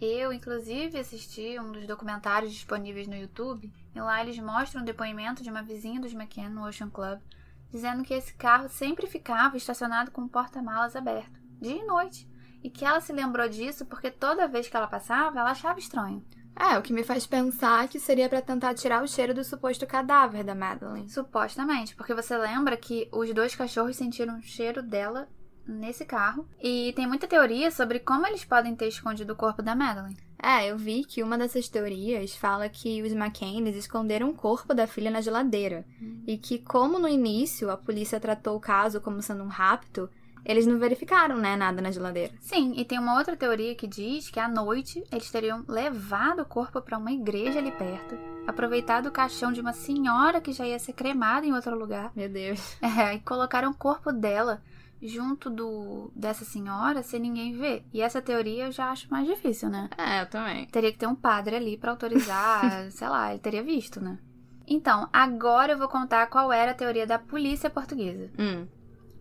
Eu, 0.01 0.33
inclusive, 0.33 0.99
assisti 0.99 1.59
um 1.59 1.73
dos 1.73 1.87
documentários 1.87 2.53
disponíveis 2.53 3.07
no 3.07 3.17
YouTube 3.17 3.71
e 3.95 4.01
lá 4.01 4.23
eles 4.23 4.39
mostram 4.39 4.83
o 4.83 4.85
depoimento 4.85 5.43
de 5.43 5.51
uma 5.51 5.63
vizinha 5.63 6.01
dos 6.01 6.13
McKenna 6.13 6.49
no 6.49 6.67
Ocean 6.67 6.89
Club, 6.89 7.21
dizendo 7.71 8.03
que 8.03 8.15
esse 8.15 8.35
carro 8.35 8.69
sempre 8.69 9.07
ficava 9.07 9.57
estacionado 9.57 10.11
com 10.11 10.23
o 10.23 10.29
porta-malas 10.29 10.97
aberto, 10.97 11.39
dia 11.61 11.77
e 11.77 11.87
noite, 11.87 12.29
e 12.63 12.71
que 12.71 12.85
ela 12.85 13.01
se 13.01 13.13
lembrou 13.13 13.49
disso 13.49 13.85
porque 13.87 14.11
toda 14.11 14.49
vez 14.49 14.69
que 14.69 14.77
ela 14.77 14.87
passava, 14.87 15.39
ela 15.39 15.51
achava 15.51 15.79
estranho. 15.79 16.25
É, 16.57 16.79
o 16.79 16.83
que 16.83 16.93
me 16.93 17.03
faz 17.03 17.27
pensar 17.27 17.89
que 17.89 17.99
seria 17.99 18.29
para 18.29 18.43
tentar 18.43 18.75
tirar 18.75 19.03
o 19.03 19.09
cheiro 19.09 19.33
do 19.33 19.43
suposto 19.43 19.87
cadáver 19.87 20.45
da 20.45 20.55
Madeleine. 20.55 21.09
Supostamente, 21.09 21.95
porque 21.97 22.15
você 22.15 22.37
lembra 22.37 22.77
que 22.77 23.09
os 23.13 23.33
dois 23.33 23.55
cachorros 23.55 23.97
sentiram 23.97 24.39
o 24.39 24.43
cheiro 24.43 24.83
dela 24.83 25.29
nesse 25.67 26.05
carro. 26.05 26.47
E 26.61 26.93
tem 26.95 27.07
muita 27.07 27.27
teoria 27.27 27.71
sobre 27.71 28.01
como 28.01 28.27
eles 28.27 28.45
podem 28.45 28.75
ter 28.75 28.89
escondido 28.89 29.33
o 29.33 29.37
corpo 29.37 29.63
da 29.63 29.75
Madeleine. 29.75 30.19
É, 30.43 30.71
eu 30.71 30.77
vi 30.77 31.05
que 31.05 31.23
uma 31.23 31.37
dessas 31.37 31.69
teorias 31.69 32.35
fala 32.35 32.69
que 32.69 33.03
os 33.03 33.13
McCain 33.13 33.69
esconderam 33.69 34.31
o 34.31 34.35
corpo 34.35 34.75
da 34.75 34.87
filha 34.87 35.11
na 35.11 35.21
geladeira. 35.21 35.85
E 36.27 36.39
que, 36.39 36.59
como 36.59 36.99
no 36.99 37.09
início 37.09 37.71
a 37.71 37.77
polícia 37.77 38.19
tratou 38.19 38.57
o 38.57 38.61
caso 38.61 39.01
como 39.01 39.23
sendo 39.23 39.45
um 39.45 39.49
rapto, 39.49 40.09
eles 40.45 40.67
não 40.67 40.79
verificaram, 40.79 41.37
né, 41.37 41.57
nada 41.57 41.81
na 41.83 41.91
geladeira. 41.91 42.33
Sim, 42.41 42.75
e 42.77 42.85
tem 42.85 42.99
uma 42.99 43.17
outra 43.17 43.37
teoria 43.37 43.75
que 43.75 43.87
diz 43.87 44.31
que 44.31 44.41
à 44.41 44.49
noite 44.49 45.03
eles 45.11 45.31
teriam 45.31 45.65
levado 45.69 46.43
o 46.43 46.47
corpo 46.47 46.81
para 46.81 46.99
uma 46.99 47.13
igreja 47.13 47.59
ali 47.59 47.71
perto, 47.73 48.17
aproveitado 48.47 49.07
o 49.07 49.13
caixão 49.13 49.53
de 49.53 49.61
uma 49.61 49.73
senhora 49.73 50.41
que 50.41 50.53
já 50.53 50.67
ia 50.67 50.79
ser 50.79 50.93
cremada 50.93 51.47
em 51.47 51.53
outro 51.53 51.79
lugar. 51.79 52.13
Meu 52.15 52.29
Deus. 52.29 52.77
É, 53.01 53.15
e 53.15 53.21
colocaram 53.21 53.71
o 53.71 53.75
corpo 53.75 54.13
dela 54.13 54.61
junto 55.03 55.49
do 55.49 56.11
dessa 56.15 56.45
senhora 56.45 57.03
sem 57.03 57.21
ninguém 57.21 57.53
ver. 57.53 57.85
E 57.93 58.03
essa 58.03 58.21
teoria 58.21 58.67
eu 58.67 58.73
já 58.73 58.91
acho 58.91 59.11
mais 59.11 59.27
difícil, 59.27 59.69
né? 59.69 59.89
É, 59.97 60.23
eu 60.23 60.27
também. 60.27 60.67
Teria 60.67 60.93
que 60.93 60.99
ter 60.99 61.07
um 61.07 61.15
padre 61.15 61.57
ali 61.57 61.77
para 61.77 61.91
autorizar, 61.91 62.91
sei 62.93 63.09
lá, 63.09 63.31
ele 63.31 63.39
teria 63.39 63.63
visto, 63.63 64.01
né? 64.01 64.19
Então, 64.67 65.09
agora 65.13 65.73
eu 65.73 65.79
vou 65.79 65.89
contar 65.89 66.27
qual 66.29 66.53
era 66.53 66.71
a 66.71 66.75
teoria 66.75 67.07
da 67.07 67.19
polícia 67.19 67.69
portuguesa. 67.69 68.31
Hum. 68.39 68.67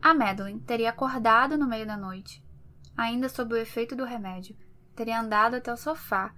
A 0.01 0.13
Madeline 0.13 0.61
teria 0.61 0.89
acordado 0.89 1.57
no 1.57 1.67
meio 1.67 1.85
da 1.85 1.97
noite, 1.97 2.43
ainda 2.95 3.27
sob 3.27 3.53
o 3.53 3.57
efeito 3.57 3.95
do 3.95 4.05
remédio, 4.05 4.55
teria 4.95 5.19
andado 5.19 5.55
até 5.55 5.71
o 5.71 5.77
sofá, 5.77 6.33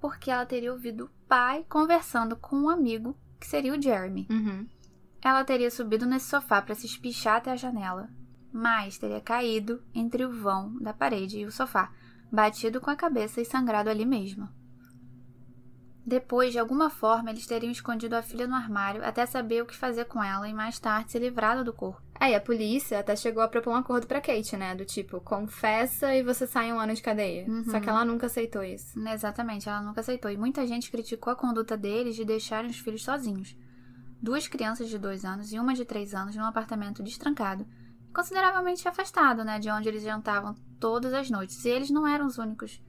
porque 0.00 0.30
ela 0.30 0.46
teria 0.46 0.72
ouvido 0.72 1.06
o 1.06 1.26
pai 1.26 1.64
conversando 1.68 2.36
com 2.36 2.56
um 2.56 2.68
amigo, 2.68 3.16
que 3.38 3.46
seria 3.46 3.72
o 3.72 3.80
Jeremy. 3.80 4.26
Uhum. 4.30 4.66
Ela 5.22 5.44
teria 5.44 5.70
subido 5.70 6.06
nesse 6.06 6.26
sofá 6.26 6.62
para 6.62 6.74
se 6.74 6.86
espichar 6.86 7.36
até 7.36 7.50
a 7.50 7.56
janela, 7.56 8.08
mas 8.52 8.98
teria 8.98 9.20
caído 9.20 9.82
entre 9.94 10.24
o 10.24 10.32
vão 10.32 10.76
da 10.80 10.92
parede 10.92 11.38
e 11.38 11.46
o 11.46 11.52
sofá, 11.52 11.92
batido 12.30 12.80
com 12.80 12.90
a 12.90 12.96
cabeça 12.96 13.40
e 13.40 13.44
sangrado 13.44 13.90
ali 13.90 14.06
mesmo. 14.06 14.48
Depois, 16.08 16.52
de 16.52 16.58
alguma 16.58 16.88
forma, 16.88 17.28
eles 17.28 17.46
teriam 17.46 17.70
escondido 17.70 18.16
a 18.16 18.22
filha 18.22 18.46
no 18.46 18.54
armário 18.54 19.04
até 19.04 19.26
saber 19.26 19.60
o 19.60 19.66
que 19.66 19.76
fazer 19.76 20.06
com 20.06 20.24
ela 20.24 20.48
e 20.48 20.54
mais 20.54 20.78
tarde 20.78 21.12
se 21.12 21.18
livrado 21.18 21.62
do 21.62 21.70
corpo. 21.70 22.00
Aí 22.18 22.34
a 22.34 22.40
polícia 22.40 22.98
até 22.98 23.14
chegou 23.14 23.42
a 23.42 23.48
propor 23.48 23.74
um 23.74 23.76
acordo 23.76 24.06
pra 24.06 24.18
Kate, 24.18 24.56
né? 24.56 24.74
Do 24.74 24.86
tipo, 24.86 25.20
confessa 25.20 26.14
e 26.14 26.22
você 26.22 26.46
sai 26.46 26.72
um 26.72 26.80
ano 26.80 26.94
de 26.94 27.02
cadeia. 27.02 27.44
Uhum. 27.46 27.64
Só 27.64 27.78
que 27.78 27.90
ela 27.90 28.06
nunca 28.06 28.24
aceitou 28.24 28.64
isso. 28.64 28.98
Exatamente, 29.06 29.68
ela 29.68 29.82
nunca 29.82 30.00
aceitou. 30.00 30.30
E 30.30 30.36
muita 30.38 30.66
gente 30.66 30.90
criticou 30.90 31.30
a 31.30 31.36
conduta 31.36 31.76
deles 31.76 32.16
de 32.16 32.24
deixarem 32.24 32.70
os 32.70 32.78
filhos 32.78 33.04
sozinhos. 33.04 33.54
Duas 34.18 34.48
crianças 34.48 34.88
de 34.88 34.98
dois 34.98 35.26
anos 35.26 35.52
e 35.52 35.58
uma 35.58 35.74
de 35.74 35.84
três 35.84 36.14
anos 36.14 36.34
num 36.34 36.46
apartamento 36.46 37.02
destrancado, 37.02 37.66
consideravelmente 38.14 38.88
afastado, 38.88 39.44
né? 39.44 39.58
De 39.58 39.68
onde 39.68 39.90
eles 39.90 40.02
jantavam 40.02 40.54
todas 40.80 41.12
as 41.12 41.28
noites. 41.28 41.62
E 41.66 41.68
eles 41.68 41.90
não 41.90 42.06
eram 42.06 42.24
os 42.24 42.38
únicos 42.38 42.80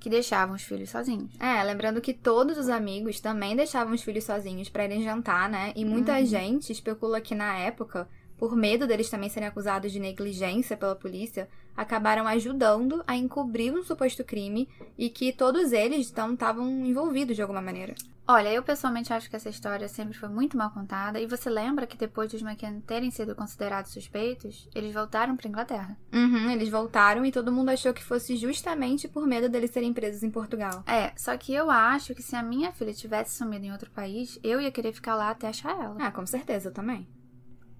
que 0.00 0.08
deixavam 0.10 0.54
os 0.56 0.62
filhos 0.62 0.90
sozinhos. 0.90 1.30
É, 1.40 1.62
lembrando 1.62 2.00
que 2.00 2.14
todos 2.14 2.56
os 2.58 2.68
amigos 2.68 3.20
também 3.20 3.56
deixavam 3.56 3.94
os 3.94 4.02
filhos 4.02 4.24
sozinhos 4.24 4.68
pra 4.68 4.84
irem 4.84 5.02
jantar, 5.02 5.48
né? 5.48 5.72
E 5.74 5.84
muita 5.84 6.18
Uhum. 6.18 6.26
gente 6.26 6.70
especula 6.72 7.20
que 7.20 7.34
na 7.34 7.56
época 7.58 8.08
por 8.38 8.54
medo 8.54 8.86
deles 8.86 9.10
também 9.10 9.28
serem 9.28 9.48
acusados 9.48 9.90
de 9.90 9.98
negligência 9.98 10.76
pela 10.76 10.94
polícia, 10.94 11.48
acabaram 11.76 12.24
ajudando 12.28 13.02
a 13.04 13.16
encobrir 13.16 13.72
um 13.74 13.82
suposto 13.82 14.22
crime 14.22 14.68
e 14.96 15.10
que 15.10 15.32
todos 15.32 15.72
eles 15.72 16.08
então 16.08 16.34
estavam 16.34 16.64
envolvidos 16.86 17.34
de 17.34 17.42
alguma 17.42 17.60
maneira. 17.60 17.96
Olha, 18.30 18.52
eu 18.52 18.62
pessoalmente 18.62 19.10
acho 19.10 19.30
que 19.30 19.36
essa 19.36 19.48
história 19.48 19.88
sempre 19.88 20.12
foi 20.12 20.28
muito 20.28 20.54
mal 20.54 20.70
contada. 20.70 21.18
E 21.18 21.24
você 21.24 21.48
lembra 21.48 21.86
que 21.86 21.96
depois 21.96 22.30
dos 22.30 22.42
McKenna 22.42 22.82
terem 22.86 23.10
sido 23.10 23.34
considerados 23.34 23.90
suspeitos, 23.90 24.68
eles 24.74 24.92
voltaram 24.92 25.34
para 25.34 25.48
Inglaterra? 25.48 25.96
Uhum, 26.12 26.50
eles 26.50 26.68
voltaram 26.68 27.24
e 27.24 27.32
todo 27.32 27.50
mundo 27.50 27.70
achou 27.70 27.94
que 27.94 28.04
fosse 28.04 28.36
justamente 28.36 29.08
por 29.08 29.26
medo 29.26 29.48
deles 29.48 29.70
serem 29.70 29.94
presos 29.94 30.22
em 30.22 30.30
Portugal. 30.30 30.84
É, 30.86 31.10
só 31.16 31.34
que 31.38 31.54
eu 31.54 31.70
acho 31.70 32.14
que 32.14 32.22
se 32.22 32.36
a 32.36 32.42
minha 32.42 32.70
filha 32.70 32.92
tivesse 32.92 33.38
sumido 33.38 33.64
em 33.64 33.72
outro 33.72 33.90
país, 33.90 34.38
eu 34.44 34.60
ia 34.60 34.70
querer 34.70 34.92
ficar 34.92 35.14
lá 35.14 35.30
até 35.30 35.48
achar 35.48 35.70
ela. 35.70 35.96
Ah, 35.98 36.12
com 36.12 36.26
certeza, 36.26 36.68
eu 36.68 36.74
também. 36.74 37.08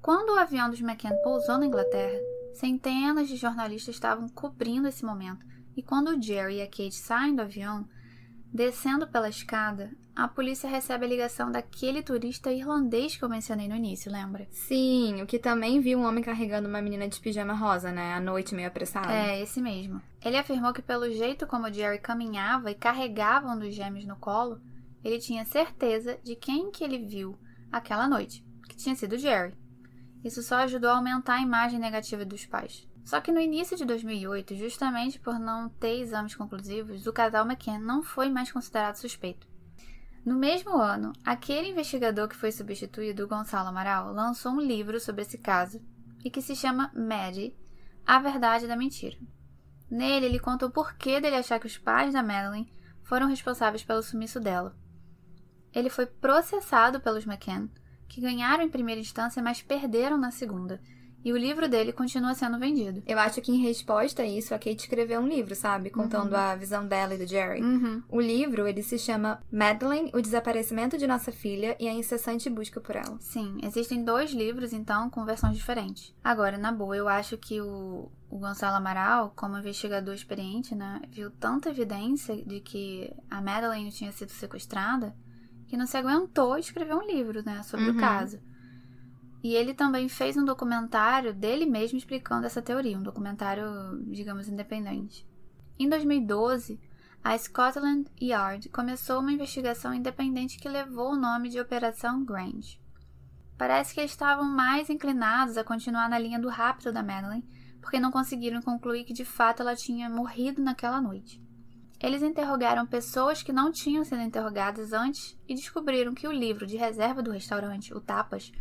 Quando 0.01 0.31
o 0.31 0.39
avião 0.39 0.71
dos 0.71 0.81
McKenna 0.81 1.21
pousou 1.23 1.59
na 1.59 1.67
Inglaterra, 1.67 2.19
centenas 2.55 3.29
de 3.29 3.37
jornalistas 3.37 3.95
estavam 3.95 4.27
cobrindo 4.31 4.89
esse 4.89 5.05
momento. 5.05 5.45
E 5.77 5.83
quando 5.83 6.09
o 6.09 6.23
Jerry 6.23 6.57
e 6.57 6.63
a 6.63 6.67
Kate 6.67 6.95
saem 6.95 7.37
do 7.37 7.43
avião, 7.43 7.87
descendo 8.51 9.07
pela 9.07 9.29
escada, 9.29 9.91
a 10.19 10.27
polícia 10.27 10.69
recebe 10.69 11.05
a 11.05 11.09
ligação 11.09 11.49
daquele 11.49 12.03
turista 12.03 12.51
irlandês 12.51 13.17
que 13.17 13.25
eu 13.25 13.29
mencionei 13.29 13.69
no 13.69 13.77
início, 13.77 14.11
lembra? 14.11 14.49
Sim, 14.51 15.23
o 15.23 15.27
que 15.27 15.39
também 15.39 15.81
viu 15.81 15.97
um 15.97 16.05
homem 16.05 16.25
carregando 16.25 16.69
uma 16.69 16.83
menina 16.83 17.09
de 17.09 17.21
pijama 17.21 17.55
rosa, 17.55 17.93
né? 17.93 18.15
À 18.15 18.21
noite, 18.21 18.53
meio 18.53 18.67
apressado. 18.67 19.09
É, 19.09 19.41
esse 19.41 19.63
mesmo. 19.63 20.03
Ele 20.21 20.37
afirmou 20.37 20.73
que 20.73 20.83
pelo 20.83 21.09
jeito 21.13 21.47
como 21.47 21.69
o 21.69 21.73
Jerry 21.73 22.01
caminhava 22.01 22.69
e 22.69 22.75
carregava 22.75 23.47
um 23.47 23.57
dos 23.61 23.73
gêmeos 23.73 24.05
no 24.07 24.17
colo, 24.17 24.61
ele 25.05 25.21
tinha 25.21 25.45
certeza 25.45 26.19
de 26.25 26.35
quem 26.35 26.73
que 26.73 26.83
ele 26.83 26.99
viu 26.99 27.39
aquela 27.71 28.09
noite, 28.09 28.45
que 28.69 28.77
tinha 28.77 28.97
sido 28.97 29.13
o 29.13 29.19
Jerry. 29.19 29.55
Isso 30.25 30.43
só 30.43 30.57
ajudou 30.57 30.91
a 30.91 30.97
aumentar 30.97 31.35
a 31.35 31.43
imagem 31.43 31.79
negativa 31.79 32.25
dos 32.25 32.45
pais. 32.45 32.89
Só 33.05 33.21
que 33.21 33.31
no 33.31 33.41
início 33.41 33.77
de 33.77 33.85
2008, 33.85 34.57
justamente 34.57 35.21
por 35.21 35.39
não 35.39 35.69
ter 35.69 36.01
exames 36.01 36.35
conclusivos, 36.35 37.07
o 37.07 37.13
casal 37.13 37.47
McCann 37.47 37.79
não 37.79 38.03
foi 38.03 38.29
mais 38.29 38.51
considerado 38.51 38.97
suspeito. 38.97 39.48
No 40.25 40.37
mesmo 40.37 40.77
ano, 40.77 41.13
aquele 41.25 41.69
investigador 41.69 42.29
que 42.29 42.37
foi 42.37 42.53
substituído, 42.53 43.27
Gonçalo 43.27 43.69
Amaral, 43.69 44.13
lançou 44.13 44.53
um 44.53 44.61
livro 44.61 45.01
sobre 45.01 45.23
esse 45.23 45.39
caso 45.39 45.81
e 46.25 46.31
que 46.31 46.43
se 46.43 46.55
chama 46.55 46.93
Maddie, 46.95 47.57
A 48.07 48.19
Verdade 48.19 48.67
da 48.67 48.77
Mentira. 48.77 49.17
Nele, 49.91 50.27
ele 50.27 50.39
conta 50.39 50.67
o 50.67 50.71
porquê 50.71 51.21
dele 51.21 51.37
achar 51.37 51.59
que 51.59 51.67
os 51.67 51.79
pais 51.79 52.13
da 52.13 52.23
Madeline 52.23 52.71
foram 53.03 53.27
responsáveis 53.27 53.83
pelo 53.83 54.03
sumiço 54.03 54.39
dela. 54.39 54.77
Ele 55.73 55.89
foi 55.89 56.05
processado 56.05 57.01
pelos 57.01 57.27
McCann, 57.27 57.69
que 58.07 58.21
ganharam 58.21 58.63
em 58.63 58.69
primeira 58.69 59.01
instância, 59.01 59.43
mas 59.43 59.63
perderam 59.63 60.19
na 60.19 60.31
segunda, 60.31 60.81
e 61.25 61.33
o 61.33 61.37
livro 61.37 61.69
dele 61.69 61.93
continua 61.93 62.35
sendo 62.35 62.59
vendido. 62.59 63.03
Eu 63.07 63.19
acho 63.19 63.41
que 63.41 63.53
em 63.53 63.61
resposta 63.61 64.23
a 64.23 64.27
isso, 64.27 64.55
a 64.55 64.59
Kate 64.59 64.83
escreveu 64.83 65.21
um 65.21 65.29
livro, 65.29 65.55
sabe? 65.55 65.91
Contando 65.91 66.33
uhum. 66.33 66.39
a 66.39 66.55
visão 66.55 66.87
dela 66.87 67.15
e 67.15 67.19
do 67.19 67.27
Jerry. 67.27 67.61
Uhum. 67.61 68.03
O 68.09 68.21
livro, 68.21 68.67
ele 68.67 68.83
se 68.83 68.99
chama 68.99 69.41
Madeline, 69.51 70.11
o 70.15 70.21
desaparecimento 70.21 70.97
de 70.97 71.07
nossa 71.07 71.33
filha 71.33 71.77
e 71.79 71.89
a 71.89 71.93
incessante 71.93 72.49
busca 72.49 72.81
por 72.81 72.97
ela. 72.97 73.17
Sim, 73.21 73.59
existem 73.63 74.05
dois 74.05 74.31
livros, 74.31 74.73
então, 74.73 75.11
com 75.11 75.25
versões 75.25 75.57
diferentes. 75.57 76.15
Agora, 76.23 76.57
na 76.57 76.71
boa, 76.71 76.97
eu 76.97 77.09
acho 77.09 77.37
que 77.37 77.61
o, 77.61 78.11
o 78.31 78.39
Gonçalo 78.39 78.77
Amaral, 78.77 79.33
como 79.35 79.59
investigador 79.59 80.15
experiente, 80.15 80.75
né, 80.75 81.03
viu 81.11 81.31
tanta 81.31 81.71
evidência 81.71 82.37
de 82.45 82.61
que 82.61 83.13
a 83.31 83.41
Madeline 83.41 83.91
tinha 83.91 84.13
sido 84.13 84.31
sequestrada 84.31 85.15
que 85.67 85.77
não 85.77 85.87
se 85.87 85.97
aguentou 85.97 86.57
escrever 86.57 86.95
um 86.95 87.07
livro, 87.07 87.43
né, 87.45 87.63
sobre 87.63 87.91
uhum. 87.91 87.97
o 87.97 88.01
caso. 88.01 88.41
E 89.43 89.55
ele 89.55 89.73
também 89.73 90.09
fez 90.09 90.37
um 90.37 90.45
documentário 90.45 91.33
dele 91.33 91.65
mesmo 91.65 91.97
explicando 91.97 92.47
essa 92.47 92.61
teoria, 92.61 92.99
um 92.99 93.03
documentário, 93.03 93.65
digamos, 94.07 94.49
independente. 94.49 95.27
Em 95.79 95.89
2012, 95.89 96.81
a 97.23 97.37
Scotland 97.37 98.11
Yard 98.21 98.69
começou 98.69 99.21
uma 99.21 99.33
investigação 99.33 99.95
independente 99.95 100.59
que 100.59 100.69
levou 100.69 101.13
o 101.13 101.17
nome 101.17 101.49
de 101.49 101.61
Operação 101.61 102.25
Grange. 102.25 102.81
Parece 103.57 103.93
que 103.93 104.01
eles 104.01 104.13
estavam 104.13 104.45
mais 104.45 104.89
inclinados 104.89 105.57
a 105.57 105.65
continuar 105.65 106.09
na 106.09 106.19
linha 106.19 106.39
do 106.39 106.49
rapto 106.49 106.93
da 106.93 107.03
Madeline, 107.03 107.45
porque 107.81 108.01
não 108.01 108.11
conseguiram 108.11 108.63
concluir 108.63 109.05
que 109.05 109.13
de 109.13 109.25
fato 109.25 109.63
ela 109.63 109.75
tinha 109.75 110.09
morrido 110.09 110.63
naquela 110.63 111.01
noite. 111.01 111.43
Eles 112.01 112.23
interrogaram 112.23 112.87
pessoas 112.87 113.43
que 113.43 113.53
não 113.53 113.73
tinham 113.73 114.05
sido 114.05 114.23
interrogadas 114.23 114.93
antes 114.93 115.37
e 115.49 115.55
descobriram 115.55 116.15
que 116.15 116.29
o 116.29 116.33
livro 116.33 116.67
de 116.67 116.77
reserva 116.77 117.21
do 117.21 117.33
restaurante, 117.33 117.93
o 117.93 118.01
Tapas, 118.01 118.53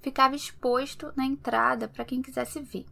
ficava 0.00 0.34
exposto 0.34 1.12
na 1.16 1.24
entrada 1.24 1.88
para 1.88 2.04
quem 2.04 2.22
quisesse 2.22 2.60
ver. 2.60 2.86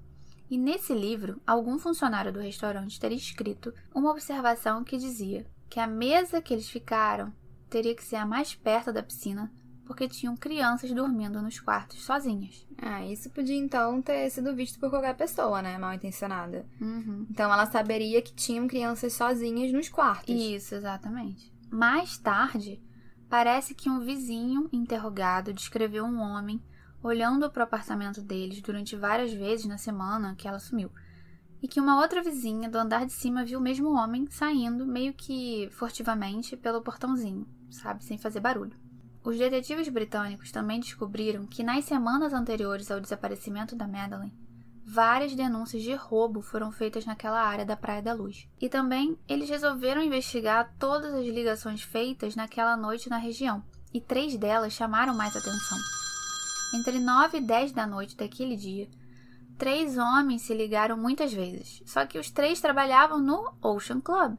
E 0.50 0.56
nesse 0.56 0.94
livro, 0.94 1.40
algum 1.46 1.78
funcionário 1.78 2.32
do 2.32 2.40
restaurante 2.40 2.98
teria 2.98 3.18
escrito 3.18 3.72
uma 3.94 4.10
observação 4.10 4.82
que 4.82 4.96
dizia 4.96 5.46
que 5.68 5.78
a 5.78 5.86
mesa 5.86 6.40
que 6.40 6.54
eles 6.54 6.70
ficaram 6.70 7.32
teria 7.68 7.94
que 7.94 8.02
ser 8.02 8.16
a 8.16 8.24
mais 8.24 8.54
perto 8.54 8.90
da 8.90 9.02
piscina, 9.02 9.52
porque 9.84 10.08
tinham 10.08 10.36
crianças 10.36 10.90
dormindo 10.92 11.42
nos 11.42 11.60
quartos 11.60 12.02
sozinhas. 12.02 12.66
Ah, 12.80 13.04
isso 13.04 13.30
podia 13.30 13.56
então 13.56 14.00
ter 14.00 14.30
sido 14.30 14.54
visto 14.54 14.78
por 14.78 14.88
qualquer 14.88 15.14
pessoa, 15.16 15.60
né? 15.60 15.76
Mal 15.76 15.94
intencionada. 15.94 16.66
Uhum. 16.80 17.26
Então 17.30 17.52
ela 17.52 17.66
saberia 17.66 18.22
que 18.22 18.34
tinham 18.34 18.66
crianças 18.66 19.12
sozinhas 19.12 19.72
nos 19.72 19.88
quartos. 19.88 20.34
Isso, 20.34 20.74
exatamente. 20.74 21.52
Mais 21.70 22.16
tarde, 22.16 22.82
parece 23.28 23.74
que 23.74 23.90
um 23.90 24.00
vizinho 24.00 24.68
interrogado 24.72 25.52
descreveu 25.52 26.04
um 26.04 26.20
homem 26.20 26.62
olhando 27.02 27.50
para 27.50 27.60
o 27.60 27.64
apartamento 27.64 28.20
deles 28.20 28.60
durante 28.60 28.96
várias 28.96 29.32
vezes 29.32 29.66
na 29.66 29.78
semana 29.78 30.34
que 30.36 30.48
ela 30.48 30.58
sumiu. 30.58 30.90
E 31.60 31.66
que 31.66 31.80
uma 31.80 32.00
outra 32.00 32.22
vizinha 32.22 32.68
do 32.68 32.78
andar 32.78 33.04
de 33.04 33.12
cima 33.12 33.44
viu 33.44 33.58
o 33.58 33.62
mesmo 33.62 33.90
homem 33.90 34.26
saindo 34.30 34.86
meio 34.86 35.12
que 35.12 35.68
furtivamente 35.72 36.56
pelo 36.56 36.82
portãozinho, 36.82 37.46
sabe, 37.70 38.04
sem 38.04 38.16
fazer 38.16 38.40
barulho. 38.40 38.76
Os 39.24 39.36
detetives 39.36 39.88
britânicos 39.88 40.52
também 40.52 40.80
descobriram 40.80 41.46
que 41.46 41.62
nas 41.64 41.84
semanas 41.84 42.32
anteriores 42.32 42.90
ao 42.90 43.00
desaparecimento 43.00 43.74
da 43.74 43.88
Madeleine, 43.88 44.32
várias 44.86 45.34
denúncias 45.34 45.82
de 45.82 45.94
roubo 45.94 46.40
foram 46.40 46.72
feitas 46.72 47.04
naquela 47.04 47.42
área 47.42 47.66
da 47.66 47.76
Praia 47.76 48.00
da 48.00 48.14
Luz. 48.14 48.48
E 48.60 48.68
também 48.68 49.18
eles 49.28 49.50
resolveram 49.50 50.02
investigar 50.02 50.72
todas 50.78 51.12
as 51.12 51.26
ligações 51.26 51.82
feitas 51.82 52.34
naquela 52.36 52.76
noite 52.76 53.10
na 53.10 53.18
região, 53.18 53.62
e 53.92 54.00
três 54.00 54.36
delas 54.36 54.72
chamaram 54.72 55.14
mais 55.14 55.36
atenção. 55.36 55.97
Entre 56.74 56.98
9 56.98 57.38
e 57.38 57.40
10 57.40 57.72
da 57.72 57.86
noite 57.86 58.14
daquele 58.14 58.54
dia, 58.54 58.88
três 59.56 59.96
homens 59.96 60.42
se 60.42 60.52
ligaram 60.52 60.98
muitas 60.98 61.32
vezes, 61.32 61.82
só 61.86 62.04
que 62.04 62.18
os 62.18 62.30
três 62.30 62.60
trabalhavam 62.60 63.18
no 63.18 63.54
Ocean 63.62 64.00
Club. 64.00 64.36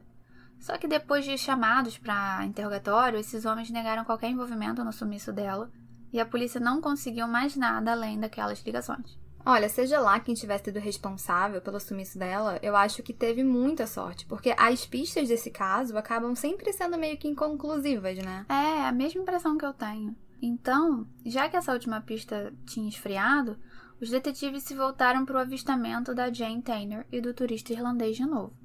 Só 0.60 0.78
que 0.78 0.86
depois 0.86 1.24
de 1.24 1.36
chamados 1.36 1.98
para 1.98 2.44
interrogatório, 2.44 3.18
esses 3.18 3.44
homens 3.44 3.70
negaram 3.70 4.04
qualquer 4.04 4.30
envolvimento 4.30 4.84
no 4.84 4.92
sumiço 4.92 5.32
dela 5.32 5.70
e 6.12 6.20
a 6.20 6.26
polícia 6.26 6.60
não 6.60 6.80
conseguiu 6.80 7.26
mais 7.26 7.56
nada 7.56 7.92
além 7.92 8.20
daquelas 8.20 8.62
ligações. 8.62 9.18
Olha, 9.44 9.68
seja 9.68 9.98
lá 9.98 10.20
quem 10.20 10.34
tivesse 10.34 10.66
sido 10.66 10.78
responsável 10.78 11.60
pelo 11.62 11.80
sumiço 11.80 12.18
dela, 12.18 12.58
eu 12.62 12.76
acho 12.76 13.02
que 13.02 13.12
teve 13.12 13.42
muita 13.42 13.86
sorte, 13.86 14.26
porque 14.26 14.54
as 14.56 14.84
pistas 14.84 15.28
desse 15.28 15.50
caso 15.50 15.96
acabam 15.96 16.34
sempre 16.36 16.72
sendo 16.72 16.98
meio 16.98 17.16
que 17.16 17.26
inconclusivas, 17.26 18.18
né? 18.18 18.44
É, 18.48 18.86
a 18.86 18.92
mesma 18.92 19.22
impressão 19.22 19.56
que 19.56 19.64
eu 19.64 19.72
tenho. 19.72 20.14
Então, 20.42 21.06
já 21.24 21.48
que 21.48 21.56
essa 21.56 21.72
última 21.72 22.00
pista 22.00 22.52
tinha 22.64 22.88
esfriado, 22.88 23.58
os 24.00 24.08
detetives 24.08 24.62
se 24.62 24.74
voltaram 24.74 25.26
para 25.26 25.36
o 25.36 25.40
avistamento 25.40 26.14
da 26.14 26.32
Jane 26.32 26.62
Taylor 26.62 27.04
e 27.12 27.20
do 27.20 27.34
turista 27.34 27.72
irlandês 27.72 28.16
de 28.16 28.24
novo. 28.24 28.56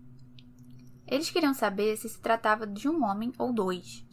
Eles 1.06 1.30
queriam 1.30 1.54
saber 1.54 1.98
se 1.98 2.08
se 2.08 2.20
tratava 2.20 2.66
de 2.66 2.88
um 2.88 3.04
homem 3.04 3.32
ou 3.38 3.54
dois. 3.54 4.06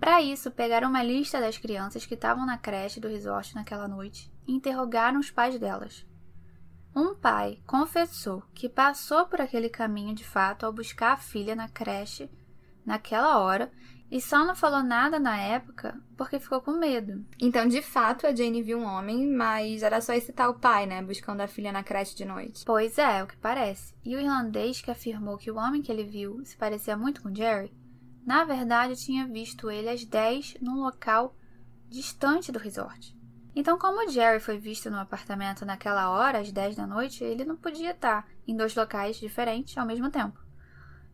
Para 0.00 0.22
isso, 0.22 0.50
pegaram 0.50 0.88
uma 0.88 1.02
lista 1.02 1.40
das 1.40 1.58
crianças 1.58 2.06
que 2.06 2.14
estavam 2.14 2.46
na 2.46 2.56
creche 2.56 3.00
do 3.00 3.08
resort 3.08 3.54
naquela 3.54 3.86
noite 3.86 4.32
e 4.46 4.52
interrogaram 4.52 5.20
os 5.20 5.30
pais 5.30 5.58
delas. 5.58 6.06
Um 6.94 7.14
pai 7.14 7.60
confessou 7.66 8.42
que 8.54 8.68
passou 8.68 9.26
por 9.26 9.40
aquele 9.40 9.68
caminho 9.68 10.14
de 10.14 10.24
fato 10.24 10.64
ao 10.64 10.72
buscar 10.72 11.12
a 11.12 11.16
filha 11.16 11.54
na 11.54 11.68
creche 11.68 12.30
naquela 12.84 13.38
hora 13.38 13.70
e 14.10 14.20
só 14.20 14.44
não 14.44 14.54
falou 14.54 14.82
nada 14.82 15.18
na 15.18 15.38
época 15.38 16.00
porque 16.16 16.40
ficou 16.40 16.60
com 16.60 16.72
medo. 16.72 17.24
Então, 17.40 17.68
de 17.68 17.82
fato, 17.82 18.26
a 18.26 18.34
Jane 18.34 18.62
viu 18.62 18.78
um 18.78 18.84
homem, 18.84 19.30
mas 19.30 19.82
era 19.82 20.00
só 20.00 20.14
esse 20.14 20.32
tal 20.32 20.54
pai, 20.54 20.86
né? 20.86 21.02
Buscando 21.02 21.42
a 21.42 21.48
filha 21.48 21.70
na 21.70 21.82
creche 21.82 22.16
de 22.16 22.24
noite. 22.24 22.64
Pois 22.64 22.96
é, 22.96 23.22
o 23.22 23.26
que 23.26 23.36
parece. 23.36 23.94
E 24.04 24.16
o 24.16 24.20
irlandês 24.20 24.80
que 24.80 24.90
afirmou 24.90 25.36
que 25.36 25.50
o 25.50 25.56
homem 25.56 25.82
que 25.82 25.92
ele 25.92 26.04
viu 26.04 26.42
se 26.44 26.56
parecia 26.56 26.96
muito 26.96 27.22
com 27.22 27.34
Jerry, 27.34 27.72
na 28.24 28.44
verdade 28.44 28.96
tinha 28.96 29.26
visto 29.26 29.70
ele 29.70 29.90
às 29.90 30.04
10 30.04 30.56
num 30.60 30.80
local 30.80 31.36
distante 31.88 32.50
do 32.50 32.58
resort. 32.58 33.16
Então, 33.54 33.78
como 33.78 34.06
o 34.06 34.10
Jerry 34.10 34.40
foi 34.40 34.56
visto 34.56 34.90
no 34.90 34.98
apartamento 34.98 35.66
naquela 35.66 36.10
hora, 36.10 36.38
às 36.38 36.52
10 36.52 36.76
da 36.76 36.86
noite, 36.86 37.24
ele 37.24 37.44
não 37.44 37.56
podia 37.56 37.90
estar 37.90 38.26
em 38.46 38.56
dois 38.56 38.74
locais 38.74 39.16
diferentes 39.16 39.76
ao 39.76 39.86
mesmo 39.86 40.10
tempo. 40.10 40.38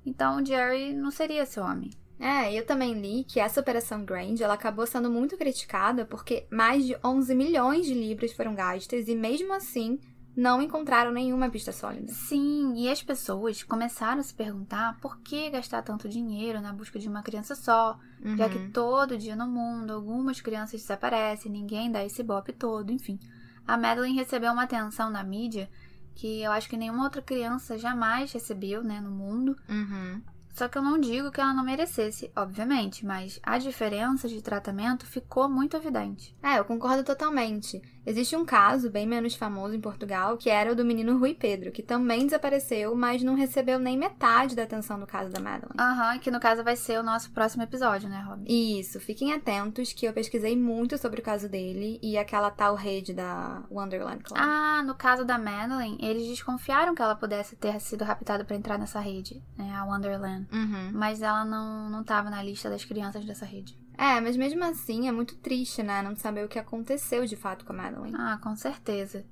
Então, 0.04 0.36
o 0.36 0.44
Jerry 0.44 0.92
não 0.92 1.10
seria 1.10 1.46
seu 1.46 1.64
homem. 1.64 1.90
É, 2.18 2.52
eu 2.52 2.64
também 2.64 2.94
li 2.94 3.24
que 3.24 3.40
essa 3.40 3.60
Operação 3.60 4.04
Grand 4.04 4.36
ela 4.40 4.54
acabou 4.54 4.86
sendo 4.86 5.10
muito 5.10 5.36
criticada 5.36 6.04
porque 6.04 6.46
mais 6.50 6.84
de 6.84 6.96
11 7.04 7.34
milhões 7.34 7.86
de 7.86 7.94
libras 7.94 8.32
foram 8.32 8.54
gastas 8.54 9.08
e 9.08 9.14
mesmo 9.16 9.52
assim 9.52 9.98
não 10.36 10.60
encontraram 10.60 11.12
nenhuma 11.12 11.48
pista 11.48 11.70
sólida. 11.70 12.12
Sim, 12.12 12.74
e 12.76 12.88
as 12.90 13.02
pessoas 13.02 13.62
começaram 13.62 14.20
a 14.20 14.22
se 14.22 14.34
perguntar 14.34 14.98
por 15.00 15.20
que 15.20 15.50
gastar 15.50 15.82
tanto 15.82 16.08
dinheiro 16.08 16.60
na 16.60 16.72
busca 16.72 16.98
de 16.98 17.08
uma 17.08 17.22
criança 17.22 17.54
só, 17.54 17.98
uhum. 18.24 18.36
já 18.36 18.48
que 18.48 18.58
uhum. 18.58 18.70
todo 18.70 19.16
dia 19.16 19.36
no 19.36 19.46
mundo 19.46 19.92
algumas 19.92 20.40
crianças 20.40 20.80
desaparecem, 20.80 21.52
ninguém 21.52 21.90
dá 21.90 22.04
esse 22.04 22.22
bope 22.22 22.52
todo, 22.52 22.90
enfim. 22.90 23.18
A 23.66 23.76
Madeline 23.76 24.16
recebeu 24.16 24.52
uma 24.52 24.64
atenção 24.64 25.08
na 25.08 25.22
mídia 25.22 25.70
que 26.14 26.42
eu 26.42 26.52
acho 26.52 26.68
que 26.68 26.76
nenhuma 26.76 27.04
outra 27.04 27.22
criança 27.22 27.78
jamais 27.78 28.32
recebeu, 28.32 28.82
né, 28.82 29.00
no 29.00 29.10
mundo. 29.10 29.56
Uhum. 29.68 30.22
Só 30.54 30.68
que 30.68 30.78
eu 30.78 30.82
não 30.82 31.00
digo 31.00 31.32
que 31.32 31.40
ela 31.40 31.52
não 31.52 31.64
merecesse, 31.64 32.30
obviamente, 32.36 33.04
mas 33.04 33.40
a 33.42 33.58
diferença 33.58 34.28
de 34.28 34.40
tratamento 34.40 35.04
ficou 35.04 35.48
muito 35.48 35.76
evidente. 35.76 36.34
É, 36.40 36.60
eu 36.60 36.64
concordo 36.64 37.02
totalmente. 37.02 37.82
Existe 38.06 38.36
um 38.36 38.44
caso 38.44 38.90
bem 38.90 39.06
menos 39.06 39.34
famoso 39.34 39.74
em 39.74 39.80
Portugal, 39.80 40.36
que 40.36 40.50
era 40.50 40.72
o 40.72 40.76
do 40.76 40.84
menino 40.84 41.18
Rui 41.18 41.34
Pedro, 41.34 41.72
que 41.72 41.82
também 41.82 42.24
desapareceu, 42.24 42.94
mas 42.94 43.22
não 43.22 43.34
recebeu 43.34 43.78
nem 43.78 43.96
metade 43.96 44.54
da 44.54 44.62
atenção 44.62 44.98
do 44.98 45.06
caso 45.06 45.30
da 45.30 45.40
Madeline. 45.40 45.74
Aham, 45.78 46.12
uhum, 46.12 46.18
que 46.18 46.30
no 46.30 46.40
caso 46.40 46.62
vai 46.62 46.76
ser 46.76 46.98
o 46.98 47.02
nosso 47.02 47.30
próximo 47.30 47.62
episódio, 47.62 48.08
né, 48.08 48.22
Rob? 48.26 48.44
Isso, 48.46 49.00
fiquem 49.00 49.32
atentos 49.32 49.92
que 49.92 50.06
eu 50.06 50.12
pesquisei 50.12 50.56
muito 50.56 50.98
sobre 50.98 51.20
o 51.20 51.24
caso 51.24 51.48
dele 51.48 51.98
e 52.02 52.18
aquela 52.18 52.50
tal 52.50 52.74
rede 52.74 53.12
da 53.12 53.62
Wonderland 53.70 54.22
Club. 54.22 54.38
Ah, 54.38 54.82
no 54.84 54.94
caso 54.94 55.24
da 55.24 55.38
Madeline, 55.38 55.98
eles 56.00 56.26
desconfiaram 56.26 56.94
que 56.94 57.02
ela 57.02 57.14
pudesse 57.14 57.56
ter 57.56 57.80
sido 57.80 58.04
raptada 58.04 58.44
para 58.44 58.56
entrar 58.56 58.78
nessa 58.78 59.00
rede, 59.00 59.42
né, 59.56 59.74
a 59.74 59.84
Wonderland. 59.84 60.46
Uhum. 60.52 60.90
Mas 60.92 61.22
ela 61.22 61.44
não, 61.44 61.88
não 61.88 62.04
tava 62.04 62.30
na 62.30 62.42
lista 62.42 62.68
das 62.68 62.84
crianças 62.84 63.24
dessa 63.24 63.44
rede. 63.44 63.83
É, 63.96 64.20
mas 64.20 64.36
mesmo 64.36 64.64
assim 64.64 65.08
é 65.08 65.12
muito 65.12 65.36
triste, 65.36 65.82
né? 65.82 66.02
Não 66.02 66.16
saber 66.16 66.44
o 66.44 66.48
que 66.48 66.58
aconteceu 66.58 67.24
de 67.26 67.36
fato 67.36 67.64
com 67.64 67.72
a 67.72 67.76
Madeline. 67.76 68.16
Ah, 68.18 68.38
com 68.42 68.54
certeza. 68.56 69.24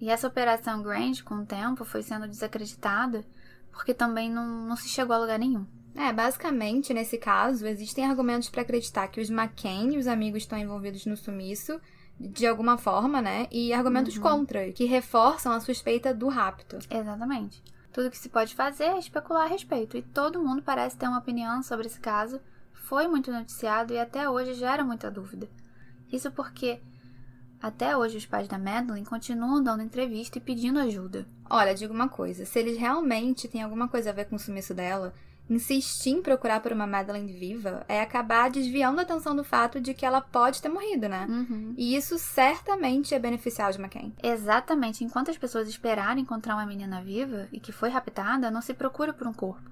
E 0.00 0.10
essa 0.10 0.26
operação 0.26 0.82
Grand, 0.82 1.22
com 1.24 1.36
o 1.36 1.46
tempo, 1.46 1.84
foi 1.84 2.02
sendo 2.02 2.26
desacreditada 2.26 3.24
porque 3.72 3.94
também 3.94 4.30
não, 4.30 4.66
não 4.66 4.76
se 4.76 4.88
chegou 4.88 5.16
a 5.16 5.18
lugar 5.18 5.38
nenhum. 5.38 5.66
É, 5.94 6.12
basicamente, 6.12 6.94
nesse 6.94 7.18
caso, 7.18 7.66
existem 7.66 8.04
argumentos 8.04 8.48
para 8.48 8.62
acreditar 8.62 9.08
que 9.08 9.20
os 9.20 9.30
McCain 9.30 9.94
e 9.94 9.98
os 9.98 10.06
amigos 10.06 10.42
estão 10.42 10.58
envolvidos 10.58 11.04
no 11.06 11.16
sumiço, 11.16 11.80
de 12.18 12.46
alguma 12.46 12.78
forma, 12.78 13.20
né? 13.20 13.46
E 13.50 13.72
argumentos 13.72 14.16
uhum. 14.16 14.22
contra, 14.22 14.72
que 14.72 14.84
reforçam 14.84 15.52
a 15.52 15.60
suspeita 15.60 16.14
do 16.14 16.28
rapto. 16.28 16.78
Exatamente. 16.90 17.62
Tudo 17.92 18.10
que 18.10 18.16
se 18.16 18.28
pode 18.28 18.54
fazer 18.54 18.84
é 18.84 18.98
especular 18.98 19.44
a 19.44 19.48
respeito, 19.48 19.96
e 19.96 20.02
todo 20.02 20.42
mundo 20.42 20.62
parece 20.62 20.96
ter 20.96 21.08
uma 21.08 21.18
opinião 21.18 21.62
sobre 21.62 21.86
esse 21.86 22.00
caso 22.00 22.40
foi 22.82 23.06
muito 23.06 23.30
noticiado 23.30 23.92
e 23.92 23.98
até 23.98 24.28
hoje 24.28 24.54
gera 24.54 24.84
muita 24.84 25.10
dúvida. 25.10 25.48
Isso 26.12 26.30
porque 26.30 26.80
até 27.60 27.96
hoje 27.96 28.18
os 28.18 28.26
pais 28.26 28.48
da 28.48 28.58
Madeline 28.58 29.06
continuam 29.06 29.62
dando 29.62 29.82
entrevista 29.82 30.38
e 30.38 30.40
pedindo 30.40 30.80
ajuda. 30.80 31.26
Olha, 31.48 31.74
digo 31.74 31.94
uma 31.94 32.08
coisa, 32.08 32.44
se 32.44 32.58
eles 32.58 32.76
realmente 32.76 33.48
têm 33.48 33.62
alguma 33.62 33.88
coisa 33.88 34.10
a 34.10 34.12
ver 34.12 34.26
com 34.26 34.36
o 34.36 34.38
sumiço 34.38 34.74
dela, 34.74 35.14
insistir 35.48 36.10
em 36.10 36.22
procurar 36.22 36.60
por 36.60 36.72
uma 36.72 36.86
Madeline 36.86 37.32
viva 37.32 37.84
é 37.88 38.00
acabar 38.00 38.50
desviando 38.50 38.98
a 38.98 39.02
atenção 39.02 39.34
do 39.34 39.44
fato 39.44 39.80
de 39.80 39.94
que 39.94 40.04
ela 40.04 40.20
pode 40.20 40.60
ter 40.60 40.68
morrido, 40.68 41.08
né? 41.08 41.26
Uhum. 41.28 41.74
E 41.78 41.94
isso 41.94 42.18
certamente 42.18 43.14
é 43.14 43.18
beneficiar 43.18 43.70
os 43.70 43.78
McCain. 43.78 44.12
Exatamente. 44.22 45.04
Enquanto 45.04 45.30
as 45.30 45.38
pessoas 45.38 45.68
esperarem 45.68 46.22
encontrar 46.22 46.56
uma 46.56 46.66
menina 46.66 47.02
viva 47.02 47.48
e 47.52 47.60
que 47.60 47.72
foi 47.72 47.90
raptada, 47.90 48.50
não 48.50 48.60
se 48.60 48.74
procura 48.74 49.12
por 49.12 49.26
um 49.26 49.32
corpo. 49.32 49.70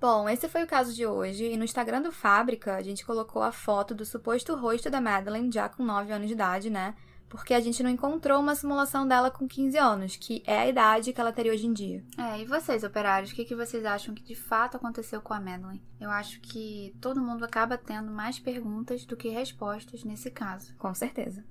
Bom, 0.00 0.28
esse 0.28 0.48
foi 0.48 0.62
o 0.62 0.66
caso 0.66 0.94
de 0.94 1.04
hoje, 1.04 1.44
e 1.44 1.56
no 1.56 1.64
Instagram 1.64 2.02
do 2.02 2.12
Fábrica 2.12 2.76
a 2.76 2.82
gente 2.82 3.04
colocou 3.04 3.42
a 3.42 3.50
foto 3.50 3.94
do 3.94 4.04
suposto 4.04 4.54
rosto 4.54 4.88
da 4.88 5.00
Madeleine 5.00 5.50
já 5.50 5.68
com 5.68 5.82
9 5.82 6.12
anos 6.12 6.28
de 6.28 6.34
idade, 6.34 6.70
né? 6.70 6.94
Porque 7.28 7.52
a 7.52 7.60
gente 7.60 7.82
não 7.82 7.90
encontrou 7.90 8.40
uma 8.40 8.54
simulação 8.54 9.06
dela 9.06 9.30
com 9.30 9.46
15 9.46 9.76
anos, 9.76 10.16
que 10.16 10.42
é 10.46 10.60
a 10.60 10.68
idade 10.68 11.12
que 11.12 11.20
ela 11.20 11.32
teria 11.32 11.52
hoje 11.52 11.66
em 11.66 11.72
dia. 11.72 12.02
É, 12.16 12.40
e 12.40 12.44
vocês, 12.44 12.84
operários, 12.84 13.32
o 13.32 13.34
que, 13.34 13.44
que 13.44 13.56
vocês 13.56 13.84
acham 13.84 14.14
que 14.14 14.22
de 14.22 14.36
fato 14.36 14.76
aconteceu 14.76 15.20
com 15.20 15.34
a 15.34 15.40
Madeleine? 15.40 15.82
Eu 16.00 16.10
acho 16.10 16.40
que 16.40 16.94
todo 17.00 17.20
mundo 17.20 17.44
acaba 17.44 17.76
tendo 17.76 18.10
mais 18.10 18.38
perguntas 18.38 19.04
do 19.04 19.16
que 19.16 19.28
respostas 19.28 20.04
nesse 20.04 20.30
caso. 20.30 20.74
Com 20.76 20.94
certeza. 20.94 21.44